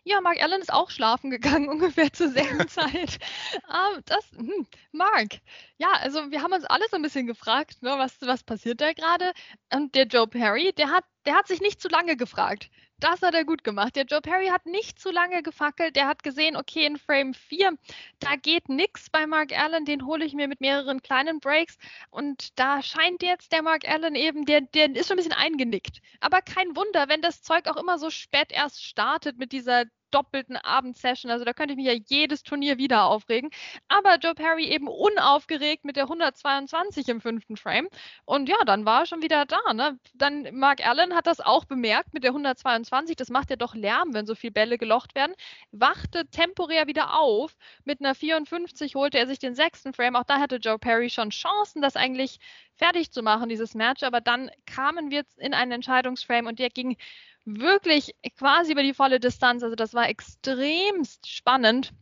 Ja, 0.03 0.21
Mark 0.21 0.41
Allen 0.41 0.61
ist 0.61 0.71
auch 0.71 0.89
schlafen 0.89 1.29
gegangen, 1.29 1.69
ungefähr 1.69 2.11
zur 2.11 2.29
selben 2.29 2.67
Zeit. 2.67 3.19
um, 3.67 4.01
das, 4.05 4.31
hm, 4.31 4.67
Mark, 4.91 5.39
ja, 5.77 5.91
also 5.93 6.31
wir 6.31 6.41
haben 6.41 6.53
uns 6.53 6.65
alle 6.65 6.85
so 6.89 6.95
ein 6.95 7.01
bisschen 7.01 7.27
gefragt, 7.27 7.81
ne, 7.81 7.95
was, 7.97 8.15
was 8.21 8.43
passiert 8.43 8.81
da 8.81 8.93
gerade? 8.93 9.33
Und 9.73 9.95
der 9.95 10.07
Joe 10.07 10.27
Perry, 10.27 10.73
der 10.73 10.89
hat, 10.89 11.05
der 11.25 11.35
hat 11.35 11.47
sich 11.47 11.61
nicht 11.61 11.81
zu 11.81 11.87
lange 11.89 12.15
gefragt. 12.15 12.69
Das 13.03 13.21
hat 13.21 13.33
er 13.33 13.43
gut 13.43 13.65
gemacht. 13.65 13.97
Der 13.97 14.05
Joe 14.05 14.21
Perry 14.21 14.47
hat 14.47 14.65
nicht 14.65 14.97
zu 14.97 15.11
lange 15.11 15.43
gefackelt. 15.43 15.97
Der 15.97 16.07
hat 16.07 16.23
gesehen, 16.23 16.55
okay, 16.55 16.85
in 16.85 16.97
Frame 16.97 17.33
4, 17.33 17.77
da 18.19 18.37
geht 18.37 18.69
nichts 18.69 19.09
bei 19.09 19.27
Mark 19.27 19.51
Allen. 19.51 19.83
Den 19.83 20.05
hole 20.05 20.23
ich 20.23 20.33
mir 20.33 20.47
mit 20.47 20.61
mehreren 20.61 21.01
kleinen 21.01 21.41
Breaks. 21.41 21.77
Und 22.11 22.57
da 22.57 22.81
scheint 22.81 23.21
jetzt 23.21 23.51
der 23.51 23.61
Mark 23.61 23.85
Allen 23.85 24.15
eben, 24.15 24.45
der, 24.45 24.61
der 24.61 24.95
ist 24.95 25.09
schon 25.09 25.15
ein 25.15 25.17
bisschen 25.17 25.33
eingenickt. 25.33 25.99
Aber 26.21 26.41
kein 26.41 26.77
Wunder, 26.77 27.09
wenn 27.09 27.21
das 27.21 27.41
Zeug 27.41 27.67
auch 27.67 27.75
immer 27.75 27.99
so 27.99 28.09
spät 28.09 28.53
erst 28.53 28.81
startet 28.81 29.37
mit 29.37 29.51
dieser 29.51 29.83
doppelten 30.13 30.57
Abendsession. 30.57 31.31
Also 31.31 31.45
da 31.45 31.53
könnte 31.53 31.73
ich 31.73 31.77
mich 31.77 31.87
ja 31.87 31.99
jedes 32.07 32.43
Turnier 32.43 32.77
wieder 32.77 33.05
aufregen. 33.05 33.49
Aber 33.87 34.17
Joe 34.17 34.35
Perry 34.35 34.65
eben 34.65 34.87
unaufgeregt 34.87 35.85
mit 35.85 35.95
der 35.95 36.03
122 36.03 37.07
im 37.09 37.21
fünften 37.21 37.57
Frame. 37.57 37.89
Und 38.25 38.49
ja, 38.49 38.57
dann 38.65 38.85
war 38.85 39.01
er 39.01 39.05
schon 39.05 39.21
wieder 39.21 39.45
da. 39.45 39.73
Ne? 39.73 39.99
Dann 40.13 40.47
Mark 40.55 40.85
Allen 40.85 41.15
hat 41.15 41.27
das 41.27 41.39
auch 41.39 41.65
bemerkt 41.65 42.13
mit 42.13 42.23
der 42.23 42.31
122. 42.31 43.15
Das 43.15 43.29
macht 43.29 43.49
ja 43.49 43.55
doch 43.55 43.75
Lärm, 43.75 44.13
wenn 44.13 44.25
so 44.25 44.35
viele 44.35 44.51
Bälle 44.51 44.77
gelocht 44.77 45.15
werden. 45.15 45.33
Wachte 45.71 46.27
temporär 46.27 46.87
wieder 46.87 47.19
auf. 47.19 47.55
Mit 47.83 47.99
einer 47.99 48.15
54 48.15 48.95
holte 48.95 49.17
er 49.17 49.27
sich 49.27 49.39
den 49.39 49.55
sechsten 49.55 49.93
Frame. 49.93 50.15
Auch 50.15 50.23
da 50.23 50.39
hatte 50.39 50.57
Joe 50.57 50.79
Perry 50.79 51.09
schon 51.09 51.29
Chancen, 51.31 51.81
das 51.81 51.95
eigentlich 51.95 52.39
fertig 52.75 53.11
zu 53.11 53.21
machen, 53.23 53.49
dieses 53.49 53.73
Match. 53.75 54.03
Aber 54.03 54.21
dann 54.21 54.49
kamen 54.65 55.11
wir 55.11 55.23
in 55.37 55.53
einen 55.53 55.71
Entscheidungsframe 55.71 56.47
und 56.47 56.59
der 56.59 56.69
ging 56.69 56.97
wirklich 57.45 58.15
quasi 58.37 58.71
über 58.71 58.83
die 58.83 58.93
volle 58.93 59.19
Distanz. 59.19 59.63
Also 59.63 59.75
das 59.75 59.93
war 59.93 60.09
extremst 60.09 61.27
spannend 61.29 61.93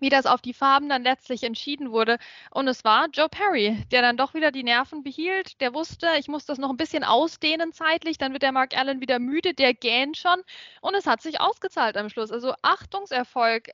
wie 0.00 0.08
das 0.08 0.26
auf 0.26 0.40
die 0.40 0.54
Farben 0.54 0.88
dann 0.88 1.02
letztlich 1.02 1.42
entschieden 1.44 1.92
wurde. 1.92 2.18
Und 2.50 2.66
es 2.68 2.84
war 2.84 3.08
Joe 3.12 3.28
Perry, 3.28 3.84
der 3.92 4.02
dann 4.02 4.16
doch 4.16 4.34
wieder 4.34 4.50
die 4.50 4.64
Nerven 4.64 5.02
behielt. 5.02 5.60
Der 5.60 5.74
wusste, 5.74 6.08
ich 6.18 6.28
muss 6.28 6.46
das 6.46 6.58
noch 6.58 6.70
ein 6.70 6.76
bisschen 6.76 7.04
ausdehnen 7.04 7.72
zeitlich, 7.72 8.18
dann 8.18 8.32
wird 8.32 8.42
der 8.42 8.52
Mark 8.52 8.76
Allen 8.76 9.00
wieder 9.00 9.18
müde, 9.18 9.54
der 9.54 9.74
gähnt 9.74 10.16
schon. 10.16 10.42
Und 10.80 10.94
es 10.94 11.06
hat 11.06 11.22
sich 11.22 11.40
ausgezahlt 11.40 11.96
am 11.96 12.08
Schluss. 12.08 12.32
Also 12.32 12.54
Achtungserfolg, 12.62 13.70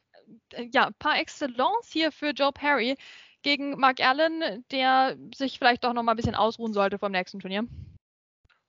äh, 0.52 0.68
ja, 0.72 0.90
par 0.98 1.18
excellence 1.18 1.90
hier 1.90 2.12
für 2.12 2.30
Joe 2.30 2.52
Perry 2.52 2.96
gegen 3.42 3.78
Mark 3.78 4.00
Allen, 4.00 4.64
der 4.72 5.16
sich 5.34 5.58
vielleicht 5.58 5.84
doch 5.84 5.92
noch 5.92 6.02
mal 6.02 6.12
ein 6.12 6.16
bisschen 6.16 6.34
ausruhen 6.34 6.72
sollte 6.72 6.98
vom 6.98 7.12
nächsten 7.12 7.38
Turnier. 7.40 7.64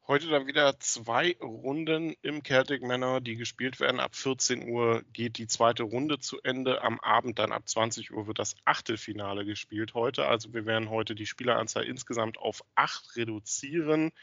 Heute 0.09 0.29
dann 0.29 0.47
wieder 0.47 0.79
zwei 0.79 1.35
Runden 1.41 2.15
im 2.21 2.41
Celtic 2.41 2.81
Manor, 2.81 3.19
die 3.19 3.35
gespielt 3.35 3.81
werden. 3.81 3.99
Ab 3.99 4.15
14 4.15 4.69
Uhr 4.69 5.03
geht 5.11 5.37
die 5.37 5.47
zweite 5.47 5.83
Runde 5.83 6.17
zu 6.17 6.39
Ende. 6.43 6.81
Am 6.81 6.97
Abend 7.01 7.39
dann 7.39 7.51
ab 7.51 7.67
20 7.67 8.13
Uhr 8.13 8.25
wird 8.25 8.39
das 8.39 8.55
Achtelfinale 8.63 9.43
gespielt 9.43 9.95
heute. 9.95 10.25
Also 10.25 10.53
wir 10.53 10.65
werden 10.65 10.89
heute 10.89 11.13
die 11.13 11.25
Spieleranzahl 11.25 11.83
insgesamt 11.83 12.37
auf 12.37 12.63
acht 12.75 13.17
reduzieren. 13.17 14.13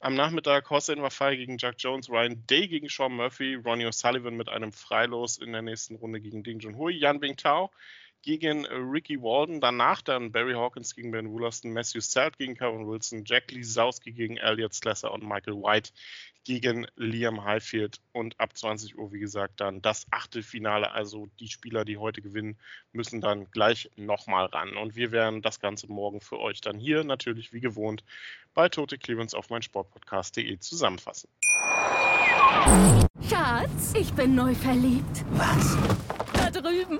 Am 0.00 0.16
Nachmittag 0.16 0.70
Hossein 0.70 1.02
Wafai 1.02 1.36
gegen 1.36 1.56
Jack 1.56 1.76
Jones, 1.78 2.10
Ryan 2.10 2.44
Day 2.48 2.66
gegen 2.66 2.88
Sean 2.88 3.14
Murphy, 3.14 3.54
Ronnie 3.54 3.86
O'Sullivan 3.86 4.34
mit 4.34 4.48
einem 4.48 4.72
Freilos 4.72 5.38
in 5.38 5.52
der 5.52 5.62
nächsten 5.62 5.94
Runde 5.94 6.20
gegen 6.20 6.42
Ding 6.42 6.58
Junhui, 6.58 6.94
Yan 6.96 7.20
Bing 7.20 7.36
Tao 7.36 7.70
gegen 8.22 8.64
äh, 8.64 8.74
Ricky 8.74 9.20
Walden. 9.20 9.60
Danach 9.60 10.02
dann 10.02 10.32
Barry 10.32 10.54
Hawkins 10.54 10.94
gegen 10.94 11.10
Ben 11.10 11.30
Woolaston, 11.30 11.72
Matthew 11.72 12.00
Selt 12.00 12.38
gegen 12.38 12.56
Kevin 12.56 12.86
Wilson, 12.86 13.24
Jack 13.24 13.50
Lisowski 13.50 14.12
gegen 14.12 14.36
Elliot 14.36 14.74
Slesser 14.74 15.12
und 15.12 15.22
Michael 15.22 15.54
White 15.54 15.90
gegen 16.44 16.86
Liam 16.96 17.44
Highfield. 17.44 18.00
Und 18.12 18.38
ab 18.40 18.56
20 18.56 18.98
Uhr, 18.98 19.12
wie 19.12 19.20
gesagt, 19.20 19.60
dann 19.60 19.82
das 19.82 20.06
Achtelfinale. 20.10 20.90
Also 20.92 21.28
die 21.40 21.48
Spieler, 21.48 21.84
die 21.84 21.98
heute 21.98 22.22
gewinnen, 22.22 22.58
müssen 22.92 23.20
dann 23.20 23.50
gleich 23.50 23.90
nochmal 23.96 24.46
ran. 24.46 24.76
Und 24.76 24.96
wir 24.96 25.12
werden 25.12 25.42
das 25.42 25.60
Ganze 25.60 25.92
morgen 25.92 26.20
für 26.20 26.38
euch 26.38 26.60
dann 26.60 26.78
hier 26.78 27.04
natürlich 27.04 27.52
wie 27.52 27.60
gewohnt 27.60 28.04
bei 28.54 28.68
Tote 28.68 28.98
Clearance 28.98 29.36
auf 29.36 29.50
mein 29.50 29.62
Sportpodcast.de 29.62 30.58
zusammenfassen. 30.58 31.28
Schatz, 33.28 33.94
ich 33.94 34.12
bin 34.14 34.34
neu 34.34 34.54
verliebt. 34.54 35.24
Was? 35.32 35.76